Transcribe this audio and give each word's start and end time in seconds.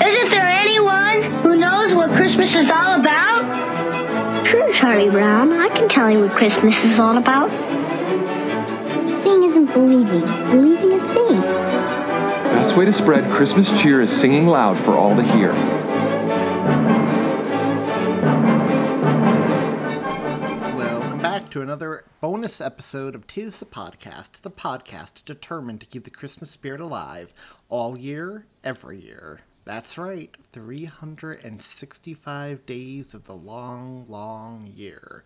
Isn't 0.00 0.30
there 0.30 0.44
anyone 0.46 1.22
who 1.42 1.56
knows 1.56 1.94
what 1.94 2.10
Christmas 2.10 2.54
is 2.54 2.68
all 2.68 3.00
about? 3.00 4.46
Sure, 4.46 4.72
Charlie 4.74 5.08
Brown. 5.08 5.52
I 5.52 5.68
can 5.68 5.88
tell 5.88 6.10
you 6.10 6.20
what 6.20 6.32
Christmas 6.32 6.76
is 6.84 6.98
all 6.98 7.16
about. 7.16 7.50
Seeing 9.14 9.42
isn't 9.44 9.72
believing. 9.72 10.20
Believing 10.50 10.92
is 10.92 11.02
seeing. 11.02 11.40
Best 11.40 12.76
way 12.76 12.84
to 12.84 12.92
spread 12.92 13.30
Christmas 13.32 13.68
cheer 13.80 14.02
is 14.02 14.10
singing 14.10 14.46
loud 14.46 14.78
for 14.84 14.92
all 14.92 15.16
to 15.16 15.22
hear. 15.22 15.52
Welcome 20.76 21.22
back 21.22 21.48
to 21.50 21.62
another 21.62 22.04
bonus 22.20 22.60
episode 22.60 23.14
of 23.14 23.26
Tis 23.26 23.60
the 23.60 23.66
Podcast, 23.66 24.42
the 24.42 24.50
podcast 24.50 25.24
determined 25.24 25.80
to 25.80 25.86
keep 25.86 26.04
the 26.04 26.10
Christmas 26.10 26.50
spirit 26.50 26.80
alive 26.82 27.32
all 27.70 27.96
year, 27.96 28.44
every 28.62 29.00
year. 29.00 29.40
That's 29.66 29.98
right, 29.98 30.34
365 30.52 32.66
days 32.66 33.14
of 33.14 33.26
the 33.26 33.34
long, 33.34 34.06
long 34.08 34.70
year. 34.72 35.24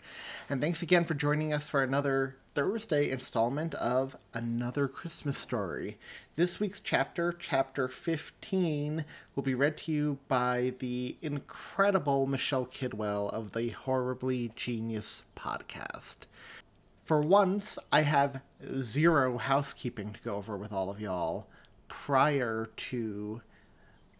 And 0.49 0.63
thanks 0.63 0.81
again 0.81 1.05
for 1.05 1.13
joining 1.13 1.53
us 1.53 1.69
for 1.69 1.83
another 1.83 2.37
Thursday 2.55 3.11
installment 3.11 3.75
of 3.75 4.17
Another 4.33 4.89
Christmas 4.89 5.37
Story. 5.37 5.99
This 6.37 6.59
week's 6.59 6.81
chapter, 6.81 7.37
chapter 7.39 7.87
15, 7.87 9.05
will 9.37 9.43
be 9.43 9.55
read 9.55 9.77
to 9.77 9.93
you 9.93 10.21
by 10.27 10.73
the 10.79 11.17
incredible 11.21 12.27
Michelle 12.27 12.65
Kidwell 12.65 13.29
of 13.29 13.53
the 13.53 13.69
Horribly 13.69 14.53
Genius 14.57 15.25
podcast. 15.37 16.21
For 17.05 17.21
once, 17.21 17.79
I 17.93 18.05
have 18.05 18.41
zero 18.81 19.37
housekeeping 19.37 20.15
to 20.15 20.21
go 20.23 20.37
over 20.37 20.57
with 20.57 20.73
all 20.73 20.89
of 20.89 20.99
y'all 20.99 21.47
prior 21.89 22.71
to 22.75 23.43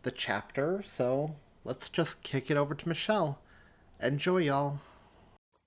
the 0.03 0.11
chapter, 0.11 0.83
so 0.85 1.35
let's 1.65 1.89
just 1.89 2.23
kick 2.23 2.51
it 2.51 2.57
over 2.57 2.75
to 2.75 2.89
Michelle. 2.89 3.39
Enjoy, 4.01 4.39
y'all. 4.39 4.81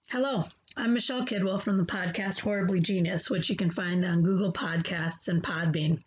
Hello, 0.09 0.43
I'm 0.75 0.93
Michelle 0.93 1.25
Kidwell 1.25 1.61
from 1.61 1.77
the 1.77 1.85
podcast 1.85 2.39
Horribly 2.39 2.79
Genius, 2.79 3.29
which 3.29 3.49
you 3.49 3.55
can 3.55 3.71
find 3.71 4.03
on 4.03 4.23
Google 4.23 4.51
Podcasts 4.51 5.27
and 5.27 5.41
Podbean. 5.41 6.03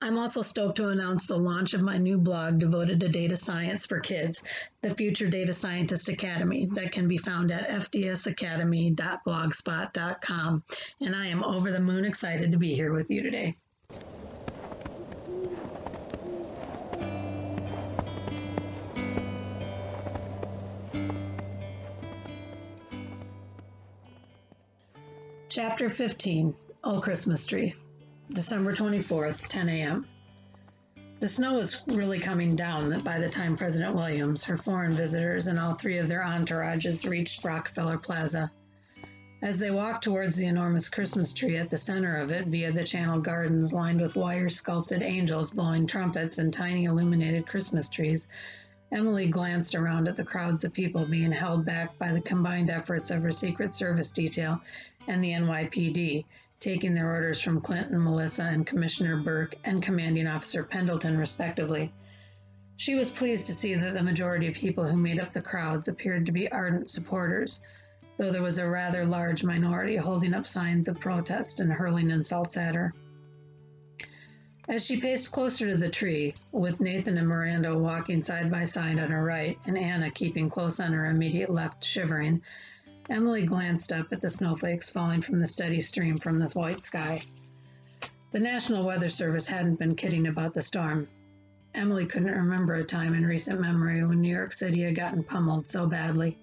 I'm 0.00 0.16
also 0.16 0.42
stoked 0.42 0.76
to 0.76 0.88
announce 0.88 1.26
the 1.26 1.36
launch 1.36 1.74
of 1.74 1.80
my 1.80 1.98
new 1.98 2.18
blog 2.18 2.60
devoted 2.60 3.00
to 3.00 3.08
data 3.08 3.36
science 3.36 3.84
for 3.84 3.98
kids, 3.98 4.44
the 4.80 4.94
Future 4.94 5.28
Data 5.28 5.52
Scientist 5.52 6.08
Academy, 6.08 6.68
that 6.74 6.92
can 6.92 7.08
be 7.08 7.18
found 7.18 7.50
at 7.50 7.68
fdsacademy.blogspot.com. 7.68 10.62
And 11.00 11.16
I 11.16 11.26
am 11.26 11.42
over 11.42 11.72
the 11.72 11.80
moon 11.80 12.04
excited 12.04 12.52
to 12.52 12.58
be 12.58 12.74
here 12.74 12.92
with 12.92 13.10
you 13.10 13.22
today. 13.22 13.56
Chapter 25.60 25.88
15 25.88 26.54
Oh 26.84 27.00
Christmas 27.00 27.44
Tree, 27.44 27.74
December 28.32 28.72
24th, 28.72 29.48
10 29.48 29.68
a.m. 29.68 30.06
The 31.18 31.26
snow 31.26 31.54
was 31.54 31.82
really 31.88 32.20
coming 32.20 32.54
down 32.54 33.00
by 33.00 33.18
the 33.18 33.28
time 33.28 33.56
President 33.56 33.96
Williams, 33.96 34.44
her 34.44 34.56
foreign 34.56 34.92
visitors, 34.92 35.48
and 35.48 35.58
all 35.58 35.74
three 35.74 35.98
of 35.98 36.06
their 36.06 36.22
entourages 36.22 37.10
reached 37.10 37.44
Rockefeller 37.44 37.98
Plaza. 37.98 38.52
As 39.42 39.58
they 39.58 39.72
walked 39.72 40.04
towards 40.04 40.36
the 40.36 40.46
enormous 40.46 40.88
Christmas 40.88 41.34
tree 41.34 41.56
at 41.56 41.70
the 41.70 41.76
center 41.76 42.14
of 42.14 42.30
it 42.30 42.46
via 42.46 42.70
the 42.70 42.84
channel 42.84 43.20
gardens 43.20 43.72
lined 43.72 44.00
with 44.00 44.14
wire 44.14 44.48
sculpted 44.48 45.02
angels 45.02 45.50
blowing 45.50 45.88
trumpets 45.88 46.38
and 46.38 46.52
tiny 46.52 46.84
illuminated 46.84 47.48
Christmas 47.48 47.88
trees, 47.88 48.28
Emily 48.90 49.28
glanced 49.28 49.74
around 49.74 50.08
at 50.08 50.16
the 50.16 50.24
crowds 50.24 50.64
of 50.64 50.72
people 50.72 51.04
being 51.04 51.30
held 51.30 51.64
back 51.66 51.98
by 51.98 52.10
the 52.12 52.20
combined 52.22 52.70
efforts 52.70 53.10
of 53.10 53.22
her 53.22 53.32
Secret 53.32 53.74
Service 53.74 54.10
detail 54.12 54.62
and 55.06 55.22
the 55.22 55.32
NYPD, 55.32 56.24
taking 56.58 56.94
their 56.94 57.10
orders 57.10 57.40
from 57.40 57.60
Clinton, 57.60 58.02
Melissa, 58.02 58.44
and 58.44 58.66
Commissioner 58.66 59.18
Burke 59.18 59.56
and 59.64 59.82
Commanding 59.82 60.26
Officer 60.26 60.64
Pendleton, 60.64 61.18
respectively. 61.18 61.92
She 62.78 62.94
was 62.94 63.12
pleased 63.12 63.46
to 63.46 63.54
see 63.54 63.74
that 63.74 63.92
the 63.92 64.02
majority 64.02 64.46
of 64.48 64.54
people 64.54 64.86
who 64.86 64.96
made 64.96 65.20
up 65.20 65.32
the 65.32 65.42
crowds 65.42 65.88
appeared 65.88 66.24
to 66.26 66.32
be 66.32 66.50
ardent 66.50 66.88
supporters, 66.88 67.60
though 68.16 68.32
there 68.32 68.42
was 68.42 68.56
a 68.58 68.66
rather 68.66 69.04
large 69.04 69.44
minority 69.44 69.96
holding 69.96 70.32
up 70.32 70.46
signs 70.46 70.88
of 70.88 70.98
protest 70.98 71.60
and 71.60 71.72
hurling 71.72 72.10
insults 72.10 72.56
at 72.56 72.74
her. 72.74 72.94
As 74.68 74.84
she 74.84 75.00
paced 75.00 75.32
closer 75.32 75.66
to 75.70 75.78
the 75.78 75.88
tree, 75.88 76.34
with 76.52 76.78
Nathan 76.78 77.16
and 77.16 77.26
Miranda 77.26 77.76
walking 77.78 78.22
side 78.22 78.50
by 78.50 78.64
side 78.64 78.98
on 78.98 79.10
her 79.10 79.24
right 79.24 79.58
and 79.64 79.78
Anna 79.78 80.10
keeping 80.10 80.50
close 80.50 80.78
on 80.78 80.92
her 80.92 81.06
immediate 81.06 81.48
left, 81.48 81.82
shivering, 81.82 82.42
Emily 83.08 83.46
glanced 83.46 83.92
up 83.92 84.12
at 84.12 84.20
the 84.20 84.28
snowflakes 84.28 84.90
falling 84.90 85.22
from 85.22 85.38
the 85.38 85.46
steady 85.46 85.80
stream 85.80 86.18
from 86.18 86.38
the 86.38 86.50
white 86.50 86.82
sky. 86.82 87.22
The 88.32 88.40
National 88.40 88.84
Weather 88.84 89.08
Service 89.08 89.48
hadn't 89.48 89.78
been 89.78 89.96
kidding 89.96 90.26
about 90.26 90.52
the 90.52 90.60
storm. 90.60 91.08
Emily 91.74 92.04
couldn't 92.04 92.30
remember 92.30 92.74
a 92.74 92.84
time 92.84 93.14
in 93.14 93.24
recent 93.24 93.62
memory 93.62 94.04
when 94.04 94.20
New 94.20 94.34
York 94.34 94.52
City 94.52 94.82
had 94.82 94.96
gotten 94.96 95.24
pummeled 95.24 95.66
so 95.66 95.86
badly. 95.86 96.36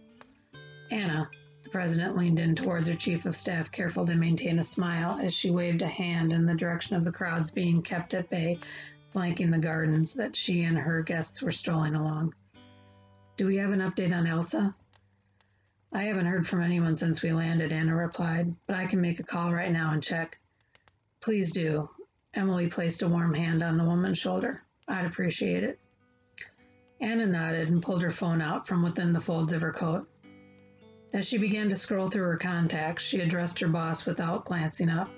Anna, 0.90 1.30
the 1.66 1.72
president 1.72 2.16
leaned 2.16 2.38
in 2.38 2.56
towards 2.56 2.88
her 2.88 2.94
chief 2.94 3.26
of 3.26 3.36
staff, 3.36 3.72
careful 3.72 4.06
to 4.06 4.14
maintain 4.14 4.59
a 4.59 4.64
smile 4.64 5.20
as 5.20 5.34
she 5.34 5.50
waved 5.50 5.81
a 5.81 5.88
hand 5.88 6.31
in 6.31 6.46
the 6.46 6.53
direction 6.53 6.96
of 6.96 7.03
the 7.03 7.12
crowds 7.12 7.50
being 7.50 7.81
kept 7.81 8.14
at 8.14 8.30
bay, 8.30 8.59
flanking 9.09 9.50
the 9.50 9.58
gardens 9.58 10.14
that 10.14 10.36
she 10.36 10.62
and 10.62 10.78
her 10.78 11.02
guests 11.02 11.42
were 11.42 11.52
strolling 11.52 11.96
along. 11.96 12.36
Do 13.36 13.48
we 13.48 13.58
have 13.58 13.72
an 13.72 13.80
update 13.80 14.16
on 14.16 14.28
Elsa? 14.28 14.76
I 15.92 16.03
haven't 16.03 16.28
heard 16.28 16.46
from 16.46 16.62
anyone 16.62 16.96
since 16.96 17.24
we 17.24 17.31
landed, 17.31 17.74
Anna 17.74 17.96
replied, 17.96 18.53
but 18.68 18.76
I 18.76 18.86
can 18.86 19.02
make 19.02 19.20
a 19.20 19.24
call 19.24 19.52
right 19.52 19.72
now 19.72 19.92
and 19.92 20.03
check. 20.03 20.38
Please 21.20 21.52
do. 21.52 21.90
Emily 22.36 22.68
placed 22.68 23.02
a 23.02 23.08
warm 23.08 23.34
hand 23.34 23.64
on 23.64 23.78
the 23.78 23.86
woman's 23.86 24.20
shoulder. 24.20 24.62
I'd 24.88 25.06
appreciate 25.06 25.64
it. 25.64 25.80
Anna 27.02 27.26
nodded 27.26 27.70
and 27.70 27.82
pulled 27.82 28.03
her 28.03 28.12
phone 28.12 28.40
out 28.40 28.68
from 28.68 28.84
within 28.84 29.14
the 29.14 29.20
folds 29.20 29.52
of 29.52 29.62
her 29.62 29.74
coat. 29.74 30.08
As 31.13 31.27
she 31.27 31.38
began 31.38 31.69
to 31.69 31.75
scroll 31.75 32.07
through 32.07 32.23
her 32.23 32.38
contacts, 32.38 33.03
she 33.03 33.21
addressed 33.21 33.59
her 33.59 33.67
boss 33.67 34.05
without 34.05 34.45
glancing 34.45 34.89
up. 34.89 35.09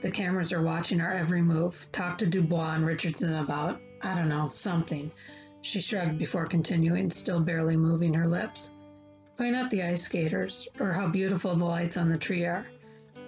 The 0.00 0.10
cameras 0.10 0.52
are 0.52 0.62
watching 0.62 1.00
our 1.00 1.12
every 1.12 1.42
move. 1.42 1.86
Talk 1.90 2.18
to 2.18 2.26
Dubois 2.26 2.74
and 2.74 2.86
Richardson 2.86 3.34
about, 3.34 3.80
I 4.02 4.14
don't 4.14 4.28
know, 4.28 4.50
something. 4.52 5.10
She 5.62 5.80
shrugged 5.80 6.18
before 6.18 6.46
continuing, 6.46 7.10
still 7.10 7.40
barely 7.40 7.76
moving 7.76 8.14
her 8.14 8.28
lips. 8.28 8.72
Point 9.36 9.56
out 9.56 9.70
the 9.70 9.82
ice 9.82 10.02
skaters, 10.02 10.68
or 10.78 10.92
how 10.92 11.08
beautiful 11.08 11.56
the 11.56 11.64
lights 11.64 11.96
on 11.96 12.08
the 12.08 12.18
tree 12.18 12.44
are. 12.44 12.66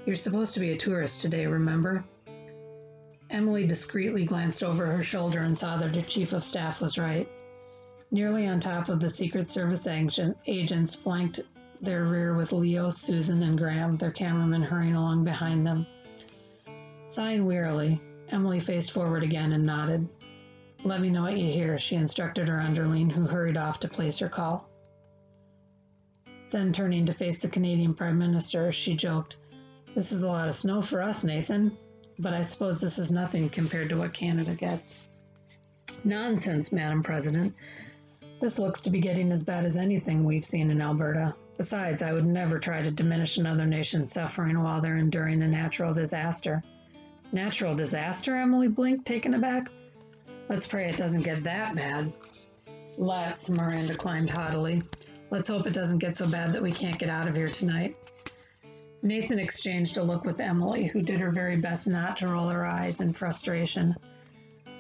You're 0.07 0.17
supposed 0.17 0.55
to 0.55 0.61
be 0.61 0.71
a 0.71 0.77
tourist 0.77 1.21
today, 1.23 1.47
remember? 1.47 2.05
Emily 3.31 3.67
discreetly 3.67 4.25
glanced 4.25 4.63
over 4.63 4.87
her 4.87 5.03
shoulder 5.03 5.41
and 5.41 5.57
saw 5.57 5.77
that 5.77 5.95
her 5.95 6.03
chief 6.03 6.33
of 6.33 6.45
staff 6.45 6.81
was 6.81 6.97
right. 6.97 7.29
Nearly 8.11 8.47
on 8.47 8.59
top 8.59 8.89
of 8.89 9.01
the 9.01 9.11
Secret 9.11 9.51
Service 9.51 9.87
agents 9.87 10.95
flanked 10.95 11.41
their 11.83 12.07
rear 12.07 12.35
with 12.35 12.53
Leo, 12.53 12.89
Susan, 12.89 13.43
and 13.43 13.59
Graham, 13.59 13.99
their 13.99 14.11
cameraman 14.11 14.63
hurrying 14.63 14.95
along 14.95 15.25
behind 15.25 15.67
them. 15.67 15.87
Sighing 17.07 17.45
wearily, 17.45 18.01
Emily 18.31 18.61
faced 18.61 18.93
forward 18.93 19.23
again 19.23 19.53
and 19.53 19.67
nodded. 19.67 20.09
Let 20.85 21.01
me 21.03 21.11
know 21.11 21.23
what 21.23 21.37
you 21.37 21.53
hear, 21.53 21.79
she 21.79 21.97
instructed 21.97 22.49
her 22.49 22.61
underling, 22.61 23.11
who 23.11 23.27
hurried 23.27 23.59
off 23.59 23.79
to 23.81 23.89
place 23.89 24.19
her 24.19 24.29
call. 24.29 24.69
Then, 26.51 26.73
turning 26.73 27.05
to 27.07 27.13
face 27.13 27.41
the 27.41 27.49
Canadian 27.49 27.95
Prime 27.95 28.19
Minister, 28.19 28.73
she 28.73 28.97
joked, 28.97 29.37
This 29.95 30.13
is 30.13 30.23
a 30.23 30.29
lot 30.29 30.49
of 30.49 30.55
snow 30.55 30.81
for 30.81 31.03
us, 31.03 31.25
Nathan, 31.25 31.77
but 32.19 32.33
I 32.33 32.41
suppose 32.41 32.81
this 32.81 32.99
is 32.99 33.13
nothing 33.13 33.51
compared 33.51 33.91
to 33.91 33.99
what 33.99 34.15
Canada 34.15 34.55
gets. 34.55 34.99
Nonsense, 36.05 36.73
Madam 36.73 37.03
President. 37.03 37.55
This 38.41 38.59
looks 38.61 38.81
to 38.83 38.91
be 38.91 39.01
getting 39.01 39.33
as 39.33 39.43
bad 39.43 39.65
as 39.65 39.77
anything 39.77 40.23
we've 40.23 40.45
seen 40.45 40.71
in 40.71 40.81
Alberta. 40.81 41.35
Besides, 41.57 42.03
I 42.03 42.13
would 42.13 42.27
never 42.27 42.61
try 42.61 42.83
to 42.83 42.91
diminish 42.91 43.37
another 43.37 43.67
nation's 43.67 44.13
suffering 44.13 44.63
while 44.63 44.81
they're 44.81 44.97
enduring 44.97 45.43
a 45.43 45.49
natural 45.49 45.93
disaster. 45.93 46.63
Natural 47.33 47.75
disaster? 47.75 48.37
Emily 48.37 48.69
blinked, 48.69 49.07
taken 49.07 49.35
aback. 49.35 49.69
Let's 50.49 50.69
pray 50.69 50.89
it 50.89 50.97
doesn't 50.97 51.23
get 51.23 51.43
that 51.43 51.75
bad. 51.75 52.13
Let's, 52.97 53.51
Miranda 53.51 53.95
climbed 53.95 54.31
haughtily. 54.31 54.83
Let's 55.31 55.49
hope 55.49 55.67
it 55.67 55.75
doesn't 55.75 55.99
get 55.99 56.17
so 56.17 56.29
bad 56.29 56.53
that 56.53 56.63
we 56.63 56.71
can't 56.71 56.99
get 56.99 57.11
out 57.11 57.27
of 57.27 57.35
here 57.35 57.49
tonight. 57.49 57.97
Nathan 59.03 59.39
exchanged 59.39 59.99
a 59.99 60.03
look 60.03 60.25
with 60.25 60.41
Emily, 60.41 60.87
who 60.87 61.03
did 61.03 61.21
her 61.21 61.31
very 61.31 61.57
best 61.57 61.89
not 61.89 62.17
to 62.19 62.29
roll 62.29 62.49
her 62.49 62.65
eyes 62.65 63.01
in 63.01 63.13
frustration. 63.13 63.95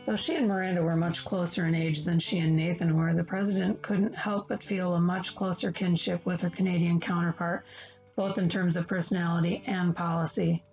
Though 0.08 0.16
she 0.16 0.36
and 0.36 0.48
Miranda 0.48 0.82
were 0.82 0.96
much 0.96 1.22
closer 1.22 1.66
in 1.66 1.74
age 1.74 2.02
than 2.06 2.18
she 2.18 2.38
and 2.38 2.56
Nathan 2.56 2.96
were, 2.96 3.12
the 3.12 3.22
president 3.22 3.82
couldn't 3.82 4.14
help 4.14 4.48
but 4.48 4.62
feel 4.62 4.94
a 4.94 5.00
much 5.02 5.34
closer 5.34 5.70
kinship 5.70 6.24
with 6.24 6.40
her 6.40 6.48
Canadian 6.48 6.98
counterpart, 6.98 7.66
both 8.16 8.38
in 8.38 8.48
terms 8.48 8.78
of 8.78 8.88
personality 8.88 9.62
and 9.66 9.94
policy. 9.94 10.64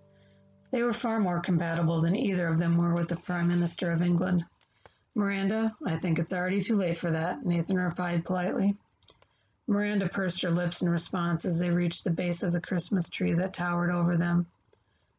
They 0.71 0.83
were 0.83 0.93
far 0.93 1.19
more 1.19 1.41
compatible 1.41 1.99
than 1.99 2.15
either 2.15 2.47
of 2.47 2.59
them 2.59 2.77
were 2.77 2.93
with 2.93 3.09
the 3.09 3.17
Prime 3.17 3.49
Minister 3.49 3.91
of 3.91 4.01
England. 4.01 4.45
Miranda, 5.15 5.75
I 5.85 5.97
think 5.97 6.17
it's 6.17 6.31
already 6.31 6.61
too 6.61 6.77
late 6.77 6.97
for 6.97 7.11
that, 7.11 7.45
Nathan 7.45 7.75
replied 7.75 8.23
politely. 8.23 8.77
Miranda 9.67 10.07
pursed 10.07 10.43
her 10.43 10.49
lips 10.49 10.81
in 10.81 10.87
response 10.87 11.43
as 11.43 11.59
they 11.59 11.71
reached 11.71 12.05
the 12.05 12.09
base 12.09 12.41
of 12.41 12.53
the 12.53 12.61
Christmas 12.61 13.09
tree 13.09 13.33
that 13.33 13.53
towered 13.53 13.91
over 13.91 14.15
them. 14.15 14.47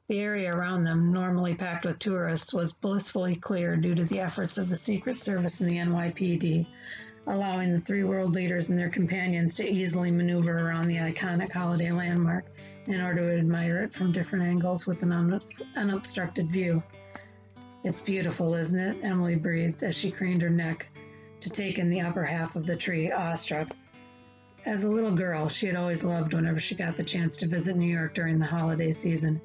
The 0.08 0.20
area 0.20 0.54
around 0.54 0.84
them, 0.84 1.12
normally 1.12 1.56
packed 1.56 1.84
with 1.84 1.98
tourists, 1.98 2.54
was 2.54 2.72
blissfully 2.72 3.34
clear 3.34 3.76
due 3.76 3.96
to 3.96 4.04
the 4.04 4.20
efforts 4.20 4.56
of 4.56 4.68
the 4.68 4.76
Secret 4.76 5.18
Service 5.18 5.60
and 5.60 5.68
the 5.68 5.78
NYPD, 5.78 6.68
allowing 7.26 7.72
the 7.72 7.80
three 7.80 8.04
world 8.04 8.32
leaders 8.32 8.70
and 8.70 8.78
their 8.78 8.88
companions 8.88 9.52
to 9.56 9.68
easily 9.68 10.12
maneuver 10.12 10.60
around 10.60 10.86
the 10.86 10.98
iconic 10.98 11.50
holiday 11.50 11.90
landmark 11.90 12.44
in 12.86 13.00
order 13.00 13.32
to 13.32 13.38
admire 13.38 13.82
it 13.82 13.92
from 13.92 14.12
different 14.12 14.44
angles 14.44 14.86
with 14.86 15.02
an 15.02 15.40
unobstructed 15.74 16.52
view. 16.52 16.80
It's 17.82 18.00
beautiful, 18.00 18.54
isn't 18.54 18.78
it? 18.78 19.02
Emily 19.02 19.34
breathed 19.34 19.82
as 19.82 19.96
she 19.96 20.12
craned 20.12 20.42
her 20.42 20.50
neck 20.50 20.86
to 21.40 21.50
take 21.50 21.80
in 21.80 21.90
the 21.90 22.02
upper 22.02 22.22
half 22.22 22.54
of 22.54 22.64
the 22.64 22.76
tree, 22.76 23.10
awestruck. 23.10 23.70
As 24.64 24.84
a 24.84 24.88
little 24.88 25.16
girl, 25.16 25.48
she 25.48 25.66
had 25.66 25.74
always 25.74 26.04
loved 26.04 26.32
whenever 26.32 26.60
she 26.60 26.76
got 26.76 26.96
the 26.96 27.02
chance 27.02 27.36
to 27.38 27.48
visit 27.48 27.76
New 27.76 27.92
York 27.92 28.14
during 28.14 28.38
the 28.38 28.46
holiday 28.46 28.92
season. 28.92 29.40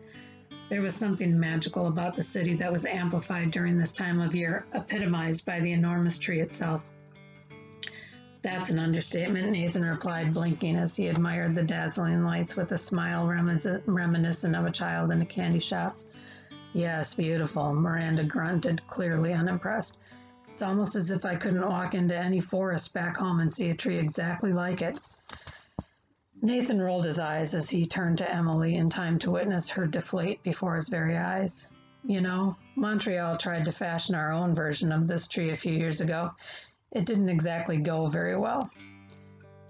There 0.71 0.81
was 0.81 0.95
something 0.95 1.37
magical 1.37 1.87
about 1.87 2.15
the 2.15 2.23
city 2.23 2.53
that 2.53 2.71
was 2.71 2.85
amplified 2.85 3.51
during 3.51 3.77
this 3.77 3.91
time 3.91 4.21
of 4.21 4.33
year, 4.33 4.65
epitomized 4.73 5.45
by 5.45 5.59
the 5.59 5.73
enormous 5.73 6.17
tree 6.17 6.39
itself. 6.39 6.85
That's 8.41 8.69
an 8.69 8.79
understatement, 8.79 9.51
Nathan 9.51 9.83
replied, 9.83 10.33
blinking 10.33 10.77
as 10.77 10.95
he 10.95 11.07
admired 11.07 11.55
the 11.55 11.63
dazzling 11.63 12.23
lights 12.23 12.55
with 12.55 12.71
a 12.71 12.77
smile 12.77 13.27
reminiscent 13.27 14.55
of 14.55 14.65
a 14.65 14.71
child 14.71 15.11
in 15.11 15.21
a 15.21 15.25
candy 15.25 15.59
shop. 15.59 15.97
Yes, 16.71 17.15
beautiful, 17.15 17.73
Miranda 17.73 18.23
grunted, 18.23 18.81
clearly 18.87 19.33
unimpressed. 19.33 19.97
It's 20.53 20.61
almost 20.61 20.95
as 20.95 21.11
if 21.11 21.25
I 21.25 21.35
couldn't 21.35 21.67
walk 21.67 21.95
into 21.95 22.17
any 22.17 22.39
forest 22.39 22.93
back 22.93 23.17
home 23.17 23.41
and 23.41 23.51
see 23.51 23.71
a 23.71 23.75
tree 23.75 23.97
exactly 23.97 24.53
like 24.53 24.81
it. 24.81 25.01
Nathan 26.43 26.81
rolled 26.81 27.05
his 27.05 27.19
eyes 27.19 27.53
as 27.53 27.69
he 27.69 27.85
turned 27.85 28.17
to 28.17 28.35
Emily 28.35 28.75
in 28.75 28.89
time 28.89 29.19
to 29.19 29.29
witness 29.29 29.69
her 29.69 29.85
deflate 29.85 30.41
before 30.41 30.75
his 30.75 30.89
very 30.89 31.15
eyes. 31.15 31.67
You 32.03 32.19
know, 32.19 32.57
Montreal 32.75 33.37
tried 33.37 33.65
to 33.65 33.71
fashion 33.71 34.15
our 34.15 34.31
own 34.31 34.55
version 34.55 34.91
of 34.91 35.07
this 35.07 35.27
tree 35.27 35.51
a 35.51 35.57
few 35.57 35.73
years 35.73 36.01
ago. 36.01 36.31
It 36.91 37.05
didn't 37.05 37.29
exactly 37.29 37.77
go 37.77 38.07
very 38.07 38.35
well. 38.35 38.71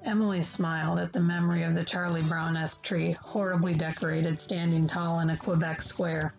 Emily 0.04 0.42
smiled 0.42 1.00
at 1.00 1.12
the 1.12 1.20
memory 1.20 1.64
of 1.64 1.76
the 1.76 1.84
Charlie 1.84 2.24
Brown 2.24 2.56
esque 2.56 2.84
tree, 2.84 3.12
horribly 3.12 3.74
decorated, 3.74 4.40
standing 4.40 4.88
tall 4.88 5.20
in 5.20 5.30
a 5.30 5.38
Quebec 5.38 5.82
square. 5.82 6.34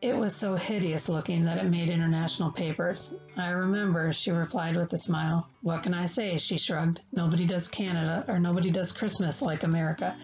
It 0.00 0.16
was 0.16 0.32
so 0.36 0.54
hideous 0.54 1.08
looking 1.08 1.44
that 1.46 1.58
it 1.58 1.68
made 1.68 1.88
international 1.88 2.52
papers. 2.52 3.14
I 3.36 3.50
remember, 3.50 4.12
she 4.12 4.30
replied 4.30 4.76
with 4.76 4.92
a 4.92 4.98
smile. 4.98 5.48
What 5.62 5.82
can 5.82 5.92
I 5.92 6.06
say? 6.06 6.38
She 6.38 6.56
shrugged. 6.56 7.00
Nobody 7.10 7.44
does 7.46 7.66
Canada 7.66 8.24
or 8.28 8.38
nobody 8.38 8.70
does 8.70 8.92
Christmas 8.92 9.42
like 9.42 9.64
America. 9.64 10.16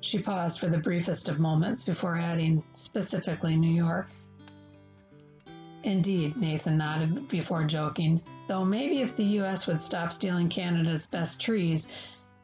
She 0.00 0.18
paused 0.18 0.58
for 0.58 0.68
the 0.68 0.78
briefest 0.78 1.28
of 1.28 1.38
moments 1.38 1.84
before 1.84 2.16
adding, 2.16 2.64
specifically 2.72 3.54
New 3.54 3.70
York. 3.70 4.08
Indeed, 5.82 6.38
Nathan 6.38 6.78
nodded 6.78 7.28
before 7.28 7.64
joking. 7.64 8.22
Though 8.48 8.64
maybe 8.64 9.02
if 9.02 9.14
the 9.14 9.24
U.S. 9.40 9.66
would 9.66 9.82
stop 9.82 10.10
stealing 10.10 10.48
Canada's 10.48 11.06
best 11.06 11.38
trees, 11.38 11.86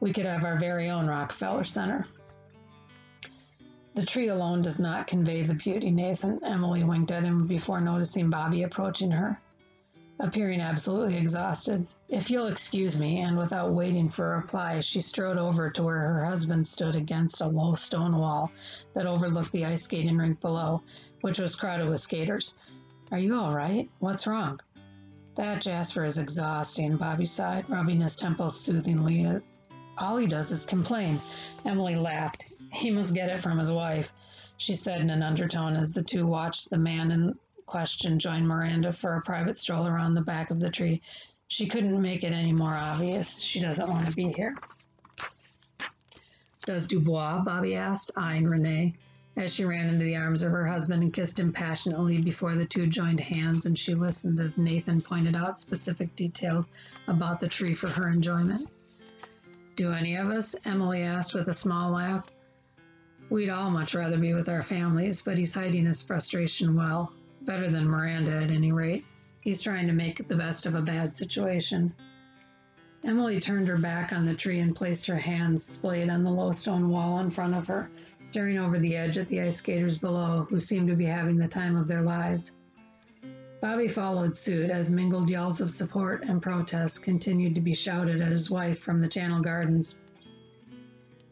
we 0.00 0.12
could 0.12 0.26
have 0.26 0.44
our 0.44 0.58
very 0.58 0.90
own 0.90 1.06
Rockefeller 1.06 1.64
Center. 1.64 2.04
The 3.98 4.06
tree 4.06 4.28
alone 4.28 4.62
does 4.62 4.78
not 4.78 5.08
convey 5.08 5.42
the 5.42 5.54
beauty, 5.54 5.90
Nathan. 5.90 6.38
Emily 6.44 6.84
winked 6.84 7.10
at 7.10 7.24
him 7.24 7.48
before 7.48 7.80
noticing 7.80 8.30
Bobby 8.30 8.62
approaching 8.62 9.10
her, 9.10 9.40
appearing 10.20 10.60
absolutely 10.60 11.16
exhausted. 11.16 11.84
If 12.08 12.30
you'll 12.30 12.46
excuse 12.46 12.96
me, 12.96 13.18
and 13.22 13.36
without 13.36 13.72
waiting 13.72 14.08
for 14.08 14.34
a 14.34 14.36
reply, 14.36 14.78
she 14.78 15.00
strode 15.00 15.36
over 15.36 15.68
to 15.70 15.82
where 15.82 15.98
her 15.98 16.24
husband 16.24 16.64
stood 16.68 16.94
against 16.94 17.40
a 17.40 17.48
low 17.48 17.74
stone 17.74 18.16
wall 18.16 18.52
that 18.94 19.04
overlooked 19.04 19.50
the 19.50 19.64
ice 19.64 19.82
skating 19.82 20.16
rink 20.16 20.40
below, 20.40 20.80
which 21.22 21.40
was 21.40 21.56
crowded 21.56 21.88
with 21.88 22.00
skaters. 22.00 22.54
Are 23.10 23.18
you 23.18 23.34
all 23.34 23.52
right? 23.52 23.90
What's 23.98 24.28
wrong? 24.28 24.60
That 25.34 25.60
Jasper 25.60 26.04
is 26.04 26.18
exhausting, 26.18 26.98
Bobby 26.98 27.26
sighed, 27.26 27.68
rubbing 27.68 28.00
his 28.00 28.14
temples 28.14 28.60
soothingly. 28.60 29.40
All 29.98 30.18
he 30.18 30.28
does 30.28 30.52
is 30.52 30.66
complain. 30.66 31.20
Emily 31.64 31.96
laughed. 31.96 32.44
He 32.72 32.90
must 32.90 33.14
get 33.14 33.30
it 33.30 33.42
from 33.42 33.58
his 33.58 33.70
wife, 33.70 34.12
she 34.58 34.74
said 34.74 35.00
in 35.00 35.10
an 35.10 35.22
undertone 35.22 35.74
as 35.74 35.94
the 35.94 36.02
two 36.02 36.26
watched 36.26 36.70
the 36.70 36.78
man 36.78 37.10
in 37.10 37.38
question 37.66 38.18
join 38.18 38.46
Miranda 38.46 38.92
for 38.92 39.14
a 39.14 39.22
private 39.22 39.58
stroll 39.58 39.86
around 39.86 40.14
the 40.14 40.20
back 40.20 40.50
of 40.50 40.60
the 40.60 40.70
tree. 40.70 41.02
She 41.48 41.66
couldn't 41.66 42.00
make 42.00 42.24
it 42.24 42.32
any 42.32 42.52
more 42.52 42.74
obvious. 42.74 43.40
She 43.40 43.60
doesn't 43.60 43.88
want 43.88 44.08
to 44.08 44.16
be 44.16 44.32
here. 44.32 44.54
Does 46.66 46.86
Dubois? 46.86 47.42
Bobby 47.44 47.74
asked, 47.74 48.10
eyeing 48.16 48.46
Renee 48.46 48.94
as 49.36 49.54
she 49.54 49.64
ran 49.64 49.88
into 49.88 50.04
the 50.04 50.16
arms 50.16 50.42
of 50.42 50.50
her 50.50 50.66
husband 50.66 51.02
and 51.02 51.12
kissed 51.12 51.38
him 51.38 51.52
passionately 51.52 52.20
before 52.20 52.54
the 52.54 52.66
two 52.66 52.86
joined 52.86 53.20
hands 53.20 53.66
and 53.66 53.78
she 53.78 53.94
listened 53.94 54.40
as 54.40 54.58
Nathan 54.58 55.00
pointed 55.00 55.36
out 55.36 55.58
specific 55.58 56.14
details 56.16 56.70
about 57.06 57.40
the 57.40 57.48
tree 57.48 57.72
for 57.72 57.88
her 57.88 58.08
enjoyment. 58.08 58.68
Do 59.76 59.92
any 59.92 60.16
of 60.16 60.28
us? 60.28 60.56
Emily 60.64 61.02
asked 61.02 61.34
with 61.34 61.48
a 61.48 61.54
small 61.54 61.92
laugh. 61.92 62.28
We'd 63.30 63.50
all 63.50 63.70
much 63.70 63.94
rather 63.94 64.16
be 64.16 64.32
with 64.32 64.48
our 64.48 64.62
families, 64.62 65.20
but 65.20 65.36
he's 65.36 65.54
hiding 65.54 65.84
his 65.84 66.02
frustration 66.02 66.74
well. 66.74 67.12
Better 67.42 67.68
than 67.68 67.86
Miranda, 67.86 68.32
at 68.32 68.50
any 68.50 68.72
rate. 68.72 69.04
He's 69.42 69.60
trying 69.60 69.86
to 69.86 69.92
make 69.92 70.26
the 70.26 70.36
best 70.36 70.64
of 70.64 70.74
a 70.74 70.80
bad 70.80 71.12
situation. 71.12 71.92
Emily 73.04 73.38
turned 73.38 73.68
her 73.68 73.76
back 73.76 74.12
on 74.12 74.24
the 74.24 74.34
tree 74.34 74.60
and 74.60 74.74
placed 74.74 75.06
her 75.06 75.16
hands 75.16 75.62
splayed 75.62 76.08
on 76.08 76.24
the 76.24 76.30
low 76.30 76.52
stone 76.52 76.88
wall 76.88 77.20
in 77.20 77.30
front 77.30 77.54
of 77.54 77.66
her, 77.66 77.90
staring 78.22 78.58
over 78.58 78.78
the 78.78 78.96
edge 78.96 79.18
at 79.18 79.28
the 79.28 79.40
ice 79.40 79.56
skaters 79.56 79.98
below, 79.98 80.46
who 80.48 80.58
seemed 80.58 80.88
to 80.88 80.96
be 80.96 81.04
having 81.04 81.36
the 81.36 81.46
time 81.46 81.76
of 81.76 81.86
their 81.86 82.02
lives. 82.02 82.52
Bobby 83.60 83.88
followed 83.88 84.36
suit 84.36 84.70
as 84.70 84.90
mingled 84.90 85.28
yells 85.28 85.60
of 85.60 85.70
support 85.70 86.24
and 86.24 86.40
protest 86.40 87.02
continued 87.02 87.54
to 87.54 87.60
be 87.60 87.74
shouted 87.74 88.20
at 88.20 88.32
his 88.32 88.50
wife 88.50 88.78
from 88.78 89.00
the 89.00 89.08
Channel 89.08 89.42
Gardens. 89.42 89.96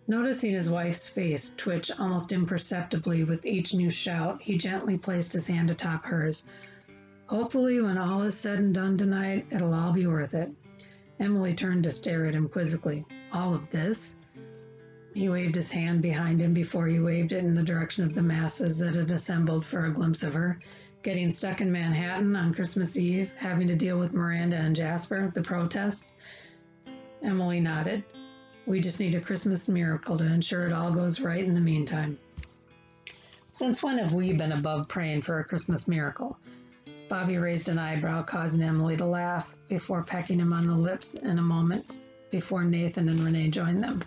Noticing 0.08 0.52
his 0.52 0.70
wife's 0.70 1.08
face 1.08 1.52
twitch 1.56 1.90
almost 1.98 2.32
imperceptibly 2.32 3.25
with 3.25 3.44
each 3.44 3.75
new 3.75 3.90
shout, 3.90 4.40
he 4.40 4.56
gently 4.56 4.96
placed 4.96 5.32
his 5.32 5.48
hand 5.48 5.68
atop 5.68 6.04
hers. 6.04 6.44
Hopefully, 7.26 7.80
when 7.80 7.98
all 7.98 8.22
is 8.22 8.36
said 8.36 8.60
and 8.60 8.72
done 8.72 8.96
tonight, 8.96 9.46
it'll 9.50 9.75
all 9.75 9.92
be 9.92 10.06
worth 10.06 10.32
it. 10.32 10.52
Emily 11.18 11.54
turned 11.54 11.82
to 11.82 11.90
stare 11.90 12.25
at 12.25 12.34
him 12.34 12.48
quizzically. 12.48 13.04
All 13.32 13.52
of 13.52 13.68
this? 13.70 14.18
He 15.12 15.28
waved 15.28 15.56
his 15.56 15.72
hand 15.72 16.02
behind 16.02 16.40
him 16.40 16.52
before 16.52 16.86
he 16.86 17.00
waved 17.00 17.32
it 17.32 17.42
in 17.42 17.54
the 17.54 17.62
direction 17.64 18.04
of 18.04 18.14
the 18.14 18.22
masses 18.22 18.78
that 18.78 18.94
had 18.94 19.10
assembled 19.10 19.66
for 19.66 19.86
a 19.86 19.92
glimpse 19.92 20.22
of 20.22 20.34
her. 20.34 20.60
Getting 21.02 21.32
stuck 21.32 21.60
in 21.60 21.72
Manhattan 21.72 22.36
on 22.36 22.54
Christmas 22.54 22.96
Eve, 22.96 23.32
having 23.38 23.66
to 23.66 23.75
deal 23.75 23.98
with 23.98 24.14
Miranda 24.14 24.56
and 24.56 24.76
Jasper, 24.76 25.32
the 25.34 25.42
protests? 25.42 26.16
Emily 27.22 27.58
nodded. 27.58 28.04
We 28.66 28.80
just 28.80 28.99
need 28.99 29.14
a 29.14 29.20
Christmas 29.20 29.68
miracle 29.68 30.18
to 30.18 30.25
ensure 30.25 30.66
it 30.66 30.73
all 30.73 30.90
goes 30.90 31.20
right 31.20 31.44
in 31.44 31.54
the 31.54 31.61
meantime. 31.61 32.18
Since 33.52 33.80
when 33.82 33.96
have 33.99 34.12
we 34.12 34.32
been 34.32 34.52
above 34.52 34.88
praying 34.88 35.23
for 35.23 35.38
a 35.38 35.44
Christmas 35.44 35.87
miracle? 35.87 36.37
Bobby 37.08 37.38
raised 37.38 37.68
an 37.68 37.78
eyebrow, 37.78 38.25
causing 38.25 38.62
Emily 38.62 38.96
to 38.96 39.06
laugh 39.06 39.56
before 39.68 40.02
pecking 40.02 40.40
him 40.40 40.52
on 40.52 40.66
the 40.66 40.75
lips 40.75 41.14
in 41.14 41.38
a 41.38 41.42
moment 41.42 41.87
before 42.32 42.64
Nathan 42.64 43.08
and 43.08 43.20
Renee 43.20 43.49
joined 43.49 43.85
them. 43.85 44.02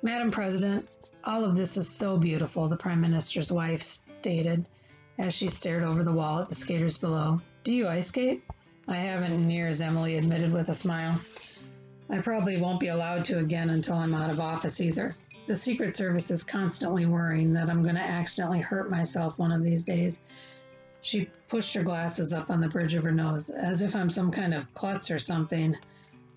Madam 0.00 0.30
President, 0.30 0.88
all 1.24 1.44
of 1.44 1.56
this 1.56 1.76
is 1.76 1.88
so 1.88 2.16
beautiful, 2.16 2.68
the 2.68 2.76
Prime 2.76 3.02
Minister's 3.02 3.52
wife 3.52 3.82
stated 3.82 4.66
as 5.18 5.34
she 5.34 5.50
stared 5.50 5.82
over 5.82 6.02
the 6.02 6.12
wall 6.12 6.40
at 6.40 6.48
the 6.48 6.54
skaters 6.54 6.96
below. 6.96 7.40
Do 7.64 7.74
you 7.74 7.86
ice 7.86 8.08
skate? 8.08 8.42
I 8.88 8.96
haven't 8.96 9.32
in 9.32 9.50
years, 9.50 9.82
Emily 9.82 10.16
admitted 10.16 10.52
with 10.52 10.70
a 10.70 10.74
smile. 10.74 11.20
I 12.08 12.18
probably 12.18 12.56
won't 12.56 12.80
be 12.80 12.88
allowed 12.88 13.24
to 13.26 13.38
again 13.38 13.70
until 13.70 13.96
I'm 13.96 14.14
out 14.14 14.30
of 14.30 14.38
office 14.38 14.80
either. 14.80 15.16
The 15.46 15.56
Secret 15.56 15.94
Service 15.94 16.30
is 16.30 16.44
constantly 16.44 17.06
worrying 17.06 17.52
that 17.54 17.68
I'm 17.68 17.82
going 17.82 17.94
to 17.96 18.00
accidentally 18.00 18.60
hurt 18.60 18.90
myself 18.90 19.38
one 19.38 19.52
of 19.52 19.62
these 19.62 19.84
days. 19.84 20.22
She 21.02 21.28
pushed 21.48 21.74
her 21.74 21.82
glasses 21.82 22.32
up 22.32 22.50
on 22.50 22.60
the 22.60 22.68
bridge 22.68 22.94
of 22.94 23.04
her 23.04 23.12
nose, 23.12 23.50
as 23.50 23.82
if 23.82 23.94
I'm 23.94 24.10
some 24.10 24.30
kind 24.30 24.54
of 24.54 24.72
klutz 24.74 25.10
or 25.10 25.18
something. 25.18 25.76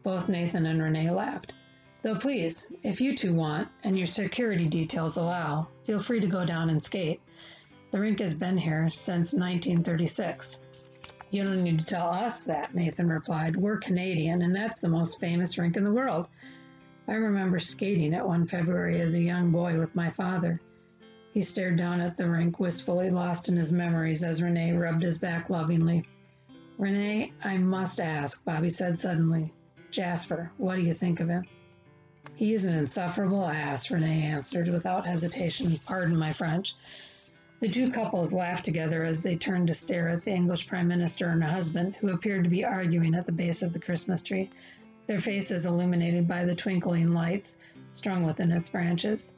Both 0.04 0.30
Nathan 0.30 0.66
and 0.66 0.82
Renee 0.82 1.12
laughed. 1.12 1.54
Though 2.02 2.18
please, 2.18 2.72
if 2.84 3.02
you 3.02 3.16
two 3.16 3.34
want, 3.34 3.68
and 3.84 3.98
your 3.98 4.08
security 4.08 4.68
details 4.68 5.18
allow, 5.18 5.68
feel 5.86 6.02
free 6.02 6.20
to 6.20 6.28
go 6.28 6.46
down 6.46 6.70
and 6.70 6.84
skate. 6.84 7.20
The 7.92 8.00
rink 8.00 8.20
has 8.20 8.36
been 8.36 8.58
here 8.58 8.90
since 8.90 9.34
1936. 9.34 10.62
You 11.32 11.44
don't 11.44 11.62
need 11.62 11.80
to 11.80 11.86
tell 11.86 12.10
us 12.10 12.44
that, 12.46 12.74
Nathan 12.74 13.08
replied. 13.08 13.56
We're 13.56 13.78
Canadian, 13.78 14.42
and 14.42 14.56
that's 14.56 14.80
the 14.80 14.90
most 14.90 15.20
famous 15.20 15.60
rink 15.60 15.78
in 15.78 15.84
the 15.84 15.92
world. 15.92 16.28
I 17.08 17.14
remember 17.14 17.60
skating 17.60 18.16
at 18.16 18.28
one 18.28 18.48
February 18.48 19.00
as 19.00 19.14
a 19.14 19.22
young 19.22 19.52
boy 19.52 19.78
with 19.78 19.96
my 19.96 20.10
father. 20.10 20.60
He 21.32 21.44
stared 21.44 21.78
down 21.78 22.02
at 22.02 22.18
the 22.18 22.28
rink, 22.28 22.60
wistfully 22.60 23.12
lost 23.12 23.48
in 23.48 23.56
his 23.56 23.72
memories 23.72 24.24
as 24.24 24.42
Renee 24.42 24.72
rubbed 24.74 25.04
his 25.04 25.20
back 25.20 25.52
lovingly. 25.52 26.04
Renee, 26.80 27.34
I 27.44 27.58
must 27.58 28.00
ask, 28.00 28.44
Bobby 28.44 28.72
said 28.72 28.98
suddenly. 28.98 29.54
Jasper, 29.92 30.52
what 30.58 30.78
do 30.78 30.82
you 30.82 30.96
think 30.96 31.20
of 31.20 31.30
him? 31.30 31.46
He 32.34 32.54
is 32.54 32.66
an 32.66 32.74
insufferable 32.74 33.46
ass, 33.46 33.92
Renee 33.92 34.24
answered 34.24 34.70
without 34.70 35.06
hesitation. 35.06 35.78
Pardon 35.86 36.18
my 36.18 36.34
French. 36.34 36.76
The 37.60 37.68
two 37.68 37.92
couples 37.92 38.32
laughed 38.32 38.64
together 38.64 39.04
as 39.04 39.22
they 39.22 39.36
turned 39.36 39.68
to 39.68 39.74
stare 39.74 40.08
at 40.08 40.24
the 40.24 40.32
English 40.32 40.66
Prime 40.66 40.88
Minister 40.88 41.28
and 41.28 41.44
her 41.44 41.50
husband, 41.50 41.98
who 41.98 42.08
appeared 42.08 42.46
to 42.46 42.50
be 42.50 42.64
arguing 42.64 43.14
at 43.16 43.26
the 43.26 43.34
base 43.34 43.62
of 43.62 43.74
the 43.74 43.80
Christmas 43.82 44.22
tree, 44.22 44.50
their 45.08 45.20
faces 45.20 45.66
illuminated 45.66 46.26
by 46.26 46.46
the 46.46 46.56
twinkling 46.56 47.12
lights 47.12 47.58
strung 47.90 48.26
within 48.26 48.52
its 48.52 48.70
branches. 48.70 49.34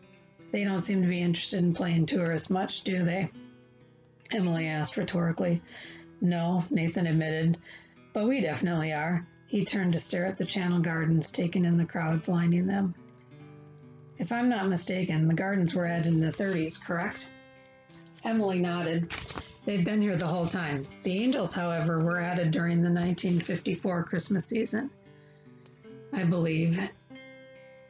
They 0.51 0.63
don't 0.63 0.83
seem 0.83 1.01
to 1.01 1.07
be 1.07 1.21
interested 1.21 1.63
in 1.63 1.73
playing 1.73 2.05
tourist 2.05 2.51
much, 2.51 2.83
do 2.83 3.03
they? 3.03 3.31
Emily 4.29 4.67
asked 4.67 4.97
rhetorically. 4.97 5.63
No, 6.21 6.63
Nathan 6.69 7.07
admitted, 7.07 7.57
but 8.13 8.27
we 8.27 8.39
definitely 8.39 8.93
are. 8.93 9.25
He 9.47 9.65
turned 9.65 9.93
to 9.93 9.99
stare 9.99 10.27
at 10.27 10.37
the 10.37 10.45
Channel 10.45 10.81
Gardens, 10.81 11.31
taking 11.31 11.65
in 11.65 11.77
the 11.77 11.85
crowds 11.85 12.27
lining 12.27 12.67
them. 12.67 12.93
If 14.19 14.31
I'm 14.31 14.47
not 14.47 14.69
mistaken, 14.69 15.27
the 15.27 15.33
gardens 15.33 15.73
were 15.73 15.87
added 15.87 16.13
in 16.13 16.19
the 16.19 16.31
30s, 16.31 16.79
correct? 16.79 17.25
Emily 18.23 18.59
nodded. 18.59 19.09
They've 19.65 19.85
been 19.85 20.01
here 20.01 20.15
the 20.15 20.27
whole 20.27 20.47
time. 20.47 20.85
The 21.03 21.23
angels, 21.23 21.53
however, 21.53 22.03
were 22.03 22.19
added 22.19 22.51
during 22.51 22.77
the 22.77 22.89
1954 22.89 24.03
Christmas 24.03 24.45
season, 24.45 24.89
I 26.13 26.23
believe, 26.23 26.79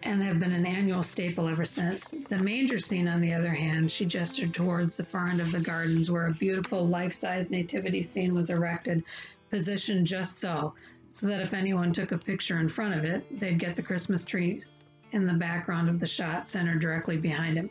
and 0.04 0.22
have 0.24 0.40
been 0.40 0.52
an 0.52 0.66
annual 0.66 1.04
staple 1.04 1.48
ever 1.48 1.66
since. 1.66 2.12
The 2.30 2.40
manger 2.40 2.78
scene, 2.78 3.08
on 3.08 3.22
the 3.22 3.34
other 3.34 3.54
hand, 3.54 3.92
she 3.92 4.06
gestured 4.06 4.54
towards 4.54 4.98
the 4.98 5.06
far 5.06 5.30
end 5.30 5.42
of 5.42 5.52
the 5.52 5.60
gardens 5.60 6.10
where 6.10 6.28
a 6.28 6.34
beautiful 6.34 6.88
life 6.88 7.14
size 7.14 7.52
nativity 7.52 8.02
scene 8.02 8.34
was 8.34 8.50
erected, 8.50 9.04
positioned 9.50 10.08
just 10.08 10.40
so, 10.40 10.74
so 11.08 11.28
that 11.28 11.42
if 11.42 11.54
anyone 11.54 11.92
took 11.92 12.12
a 12.14 12.18
picture 12.18 12.60
in 12.60 12.70
front 12.70 12.96
of 12.96 13.04
it, 13.04 13.40
they'd 13.40 13.60
get 13.60 13.76
the 13.76 13.84
Christmas 13.84 14.24
trees 14.24 14.72
in 15.12 15.28
the 15.28 15.34
background 15.34 15.90
of 15.90 16.00
the 16.00 16.08
shot 16.08 16.48
centered 16.48 16.80
directly 16.80 17.18
behind 17.18 17.58
him. 17.58 17.70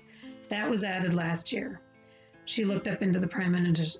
That 0.51 0.69
was 0.69 0.85
added 0.85 1.15
last 1.15 1.53
year. 1.53 1.81
She 2.53 2.65
looked 2.65 2.89
up 2.89 3.01
into 3.01 3.21
the 3.21 3.29
Prime 3.29 3.53